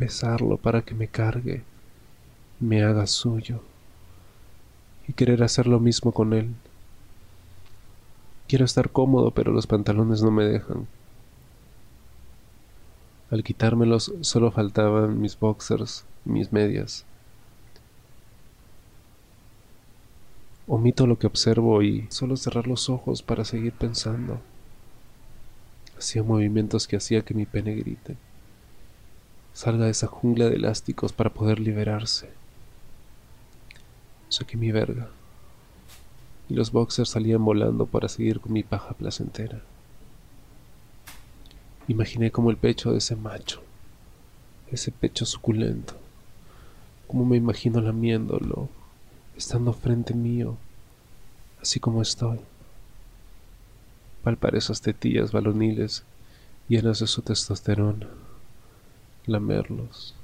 besarlo 0.00 0.56
para 0.56 0.80
que 0.80 0.94
me 0.94 1.06
cargue, 1.06 1.62
me 2.60 2.82
haga 2.82 3.06
suyo 3.06 3.60
y 5.06 5.12
querer 5.12 5.42
hacer 5.42 5.66
lo 5.66 5.80
mismo 5.80 6.12
con 6.12 6.32
él. 6.32 6.54
Quiero 8.46 8.64
estar 8.64 8.88
cómodo, 8.88 9.32
pero 9.32 9.52
los 9.52 9.66
pantalones 9.66 10.22
no 10.22 10.30
me 10.30 10.44
dejan. 10.44 10.86
Al 13.30 13.44
quitármelos 13.44 14.14
solo 14.22 14.50
faltaban 14.50 15.20
mis 15.20 15.38
boxers 15.38 16.06
y 16.24 16.30
mis 16.30 16.54
medias. 16.54 17.04
Omito 20.66 21.06
lo 21.06 21.18
que 21.18 21.26
observo 21.26 21.82
y 21.82 22.06
solo 22.08 22.38
cerrar 22.38 22.66
los 22.66 22.88
ojos 22.88 23.22
para 23.22 23.44
seguir 23.44 23.74
pensando. 23.74 24.40
Hacía 25.98 26.22
movimientos 26.22 26.86
que 26.86 26.96
hacía 26.96 27.22
que 27.22 27.34
mi 27.34 27.44
pene 27.44 27.74
grite. 27.74 28.16
Salga 29.52 29.86
de 29.86 29.90
esa 29.90 30.06
jungla 30.06 30.48
de 30.48 30.54
elásticos 30.54 31.12
para 31.12 31.34
poder 31.34 31.58
liberarse. 31.58 32.30
Saqué 34.28 34.56
mi 34.56 34.70
verga. 34.70 35.08
Y 36.48 36.54
los 36.54 36.70
boxers 36.70 37.10
salían 37.10 37.44
volando 37.44 37.86
para 37.86 38.08
seguir 38.08 38.38
con 38.38 38.52
mi 38.52 38.62
paja 38.62 38.94
placentera. 38.94 39.60
Imaginé 41.88 42.30
como 42.30 42.50
el 42.50 42.56
pecho 42.56 42.92
de 42.92 42.98
ese 42.98 43.16
macho, 43.16 43.62
ese 44.70 44.92
pecho 44.92 45.26
suculento, 45.26 45.94
como 47.08 47.24
me 47.24 47.36
imagino 47.36 47.80
lamiéndolo, 47.80 48.68
estando 49.36 49.72
frente 49.72 50.14
mío, 50.14 50.56
así 51.60 51.80
como 51.80 52.02
estoy. 52.02 52.38
Palpar 54.28 54.56
esas 54.56 54.82
tetillas 54.82 55.32
baloniles 55.32 56.04
llenas 56.68 56.98
de 56.98 57.06
su 57.06 57.22
testosterona, 57.22 58.08
lamerlos, 59.24 60.14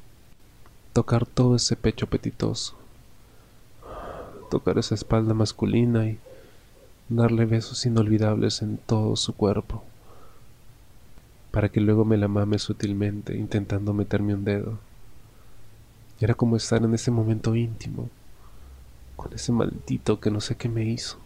tocar 0.93 1.25
todo 1.25 1.57
ese 1.57 1.75
pecho 1.75 2.05
apetitoso, 2.05 2.75
tocar 4.51 4.77
esa 4.77 4.95
espalda 4.95 5.33
masculina 5.33 6.05
y 6.05 6.19
darle 7.09 7.47
besos 7.47 7.87
inolvidables 7.87 8.61
en 8.61 8.77
todo 8.77 9.17
su 9.17 9.33
cuerpo, 9.35 9.83
para 11.51 11.71
que 11.71 11.81
luego 11.81 12.05
me 12.05 12.19
la 12.19 12.29
mame 12.29 12.59
sutilmente 12.59 13.35
intentando 13.35 13.95
meterme 13.95 14.35
un 14.35 14.45
dedo. 14.45 14.79
Era 16.21 16.35
como 16.35 16.57
estar 16.57 16.83
en 16.83 16.93
ese 16.93 17.11
momento 17.11 17.57
íntimo, 17.57 18.11
con 19.17 19.33
ese 19.33 19.51
maldito 19.51 20.21
que 20.21 20.31
no 20.31 20.43
sé 20.43 20.57
qué 20.57 20.69
me 20.69 20.85
hizo. 20.85 21.24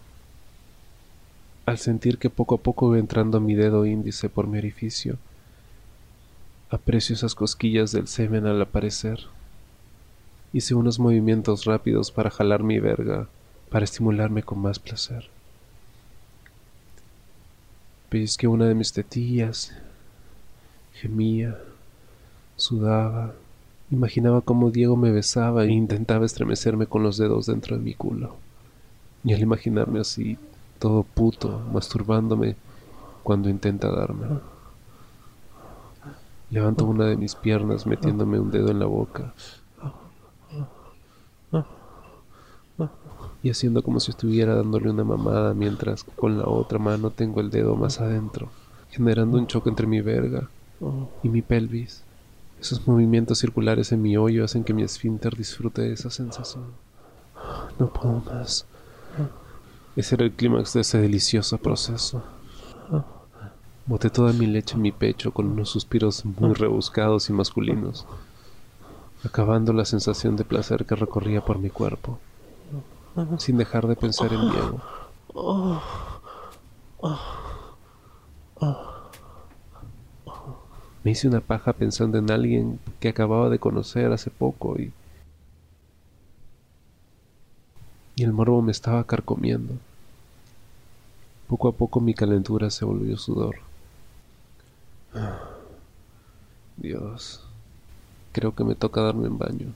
Al 1.68 1.76
sentir 1.76 2.16
que 2.16 2.30
poco 2.30 2.54
a 2.54 2.58
poco 2.62 2.88
iba 2.88 2.98
entrando 2.98 3.40
mi 3.40 3.54
dedo 3.54 3.84
índice 3.84 4.30
por 4.30 4.46
mi 4.46 4.56
orificio, 4.56 5.18
aprecio 6.70 7.14
esas 7.14 7.34
cosquillas 7.34 7.92
del 7.92 8.08
semen 8.08 8.46
al 8.46 8.62
aparecer. 8.62 9.20
Hice 10.54 10.74
unos 10.74 10.98
movimientos 10.98 11.66
rápidos 11.66 12.10
para 12.10 12.30
jalar 12.30 12.62
mi 12.62 12.78
verga, 12.78 13.28
para 13.68 13.84
estimularme 13.84 14.42
con 14.42 14.60
más 14.60 14.78
placer. 14.78 15.28
que 18.08 18.48
una 18.48 18.64
de 18.64 18.74
mis 18.74 18.94
tetillas, 18.94 19.74
gemía, 20.94 21.58
sudaba, 22.56 23.34
Imaginaba 23.90 24.40
cómo 24.40 24.70
Diego 24.70 24.96
me 24.96 25.12
besaba 25.12 25.64
e 25.64 25.72
intentaba 25.72 26.24
estremecerme 26.24 26.86
con 26.86 27.02
los 27.02 27.18
dedos 27.18 27.44
dentro 27.44 27.76
de 27.76 27.82
mi 27.82 27.92
culo. 27.92 28.36
Y 29.22 29.34
al 29.34 29.40
imaginarme 29.40 30.00
así, 30.00 30.38
todo 30.78 31.02
puto, 31.02 31.60
masturbándome 31.72 32.56
cuando 33.22 33.48
intenta 33.48 33.90
darme. 33.90 34.26
Levanto 36.50 36.84
una 36.86 37.04
de 37.04 37.16
mis 37.16 37.34
piernas 37.34 37.86
metiéndome 37.86 38.38
un 38.38 38.50
dedo 38.50 38.70
en 38.70 38.78
la 38.78 38.86
boca. 38.86 39.34
Y 43.42 43.50
haciendo 43.50 43.82
como 43.82 44.00
si 44.00 44.10
estuviera 44.10 44.54
dándole 44.54 44.90
una 44.90 45.04
mamada 45.04 45.54
mientras 45.54 46.04
con 46.04 46.38
la 46.38 46.46
otra 46.46 46.78
mano 46.78 47.10
tengo 47.10 47.40
el 47.40 47.50
dedo 47.50 47.76
más 47.76 48.00
adentro, 48.00 48.48
generando 48.90 49.38
un 49.38 49.46
choque 49.46 49.68
entre 49.68 49.86
mi 49.86 50.00
verga 50.00 50.48
y 51.22 51.28
mi 51.28 51.42
pelvis. 51.42 52.02
Esos 52.60 52.86
movimientos 52.88 53.38
circulares 53.38 53.92
en 53.92 54.02
mi 54.02 54.16
hoyo 54.16 54.44
hacen 54.44 54.64
que 54.64 54.74
mi 54.74 54.82
esfínter 54.82 55.36
disfrute 55.36 55.82
de 55.82 55.92
esa 55.92 56.10
sensación. 56.10 56.64
No 57.78 57.86
puedo 57.92 58.20
más. 58.26 58.66
Ese 59.98 60.14
era 60.14 60.26
el 60.26 60.30
clímax 60.30 60.74
de 60.74 60.82
ese 60.82 61.00
delicioso 61.00 61.58
proceso. 61.58 62.22
Boté 63.84 64.10
toda 64.10 64.32
mi 64.32 64.46
leche 64.46 64.76
en 64.76 64.82
mi 64.82 64.92
pecho 64.92 65.32
con 65.32 65.46
unos 65.46 65.70
suspiros 65.70 66.24
muy 66.24 66.54
rebuscados 66.54 67.28
y 67.28 67.32
masculinos, 67.32 68.06
acabando 69.24 69.72
la 69.72 69.84
sensación 69.84 70.36
de 70.36 70.44
placer 70.44 70.86
que 70.86 70.94
recorría 70.94 71.44
por 71.44 71.58
mi 71.58 71.68
cuerpo, 71.68 72.20
sin 73.38 73.56
dejar 73.56 73.88
de 73.88 73.96
pensar 73.96 74.32
en 74.32 74.42
Diego. 74.52 74.80
Me 81.02 81.10
hice 81.10 81.26
una 81.26 81.40
paja 81.40 81.72
pensando 81.72 82.18
en 82.18 82.30
alguien 82.30 82.78
que 83.00 83.08
acababa 83.08 83.48
de 83.48 83.58
conocer 83.58 84.12
hace 84.12 84.30
poco 84.30 84.78
y... 84.78 84.92
Y 88.14 88.22
el 88.22 88.32
morbo 88.32 88.62
me 88.62 88.70
estaba 88.70 89.02
carcomiendo. 89.02 89.74
Poco 91.48 91.68
a 91.68 91.72
poco 91.72 92.00
mi 92.00 92.12
calentura 92.12 92.70
se 92.70 92.84
volvió 92.84 93.16
sudor. 93.16 93.56
Dios, 96.76 97.42
creo 98.32 98.54
que 98.54 98.64
me 98.64 98.74
toca 98.74 99.00
darme 99.00 99.26
en 99.26 99.38
baño. 99.38 99.66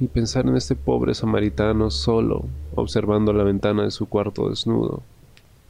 Y 0.00 0.06
pensar 0.06 0.46
en 0.46 0.56
este 0.56 0.76
pobre 0.76 1.14
samaritano 1.14 1.90
solo, 1.90 2.44
observando 2.74 3.32
la 3.32 3.44
ventana 3.44 3.82
de 3.82 3.90
su 3.90 4.06
cuarto 4.06 4.48
desnudo, 4.48 5.02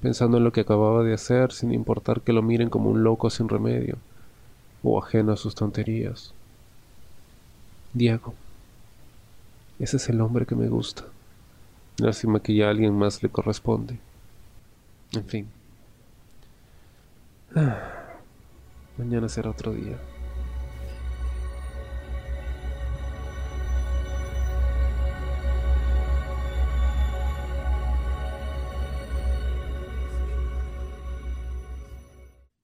pensando 0.03 0.37
en 0.37 0.45
lo 0.45 0.53
que 0.53 0.61
acababa 0.61 1.03
de 1.03 1.15
hacer 1.15 1.53
sin 1.53 1.73
importar 1.73 2.21
que 2.21 2.35
lo 2.35 2.43
miren 2.43 2.69
como 2.69 2.91
un 2.91 3.03
loco 3.03 3.31
sin 3.31 3.49
remedio 3.49 3.97
o 4.83 5.03
ajeno 5.03 5.33
a 5.33 5.37
sus 5.37 5.55
tonterías. 5.55 6.35
Diego. 7.95 8.35
Ese 9.79 9.97
es 9.97 10.09
el 10.11 10.21
hombre 10.21 10.47
que 10.47 10.55
me 10.55 10.69
gusta. 10.69 11.05
Lástima 11.97 12.41
que 12.41 12.55
ya 12.55 12.69
alguien 12.69 12.97
más 12.97 13.23
le 13.23 13.31
corresponde. 13.31 13.99
En 15.17 15.29
fin. 15.29 15.49
mañana 18.99 19.29
será 19.29 19.51
otro 19.51 19.73
día. 19.73 19.97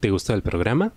¿Te 0.01 0.11
gustó 0.11 0.33
el 0.33 0.43
programa? 0.43 0.95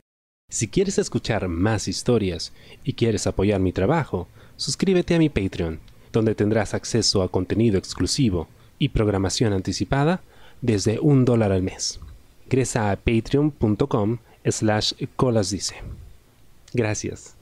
Si 0.49 0.70
quieres 0.70 0.97
escuchar 0.97 1.49
más 1.49 1.89
historias 1.89 2.54
y 2.86 2.93
quieres 2.93 3.28
apoyar 3.28 3.60
mi 3.60 3.74
trabajo, 3.74 4.30
suscríbete 4.56 5.14
a 5.14 5.20
mi 5.20 5.28
Patreon, 5.30 5.82
donde 6.14 6.36
tendrás 6.36 6.74
acceso 6.74 7.22
a 7.22 7.30
contenido 7.30 7.78
exclusivo 7.78 8.47
y 8.80 8.89
programación 8.89 9.51
anticipada 9.51 10.22
desde 10.64 10.99
un 10.99 11.26
dólar 11.26 11.51
al 11.51 11.61
mes. 11.61 11.99
Ingresa 12.45 12.89
a 12.89 12.95
patreon.com 12.95 14.18
slash 14.45 14.93
colasdice. 15.16 15.76
Gracias. 16.74 17.36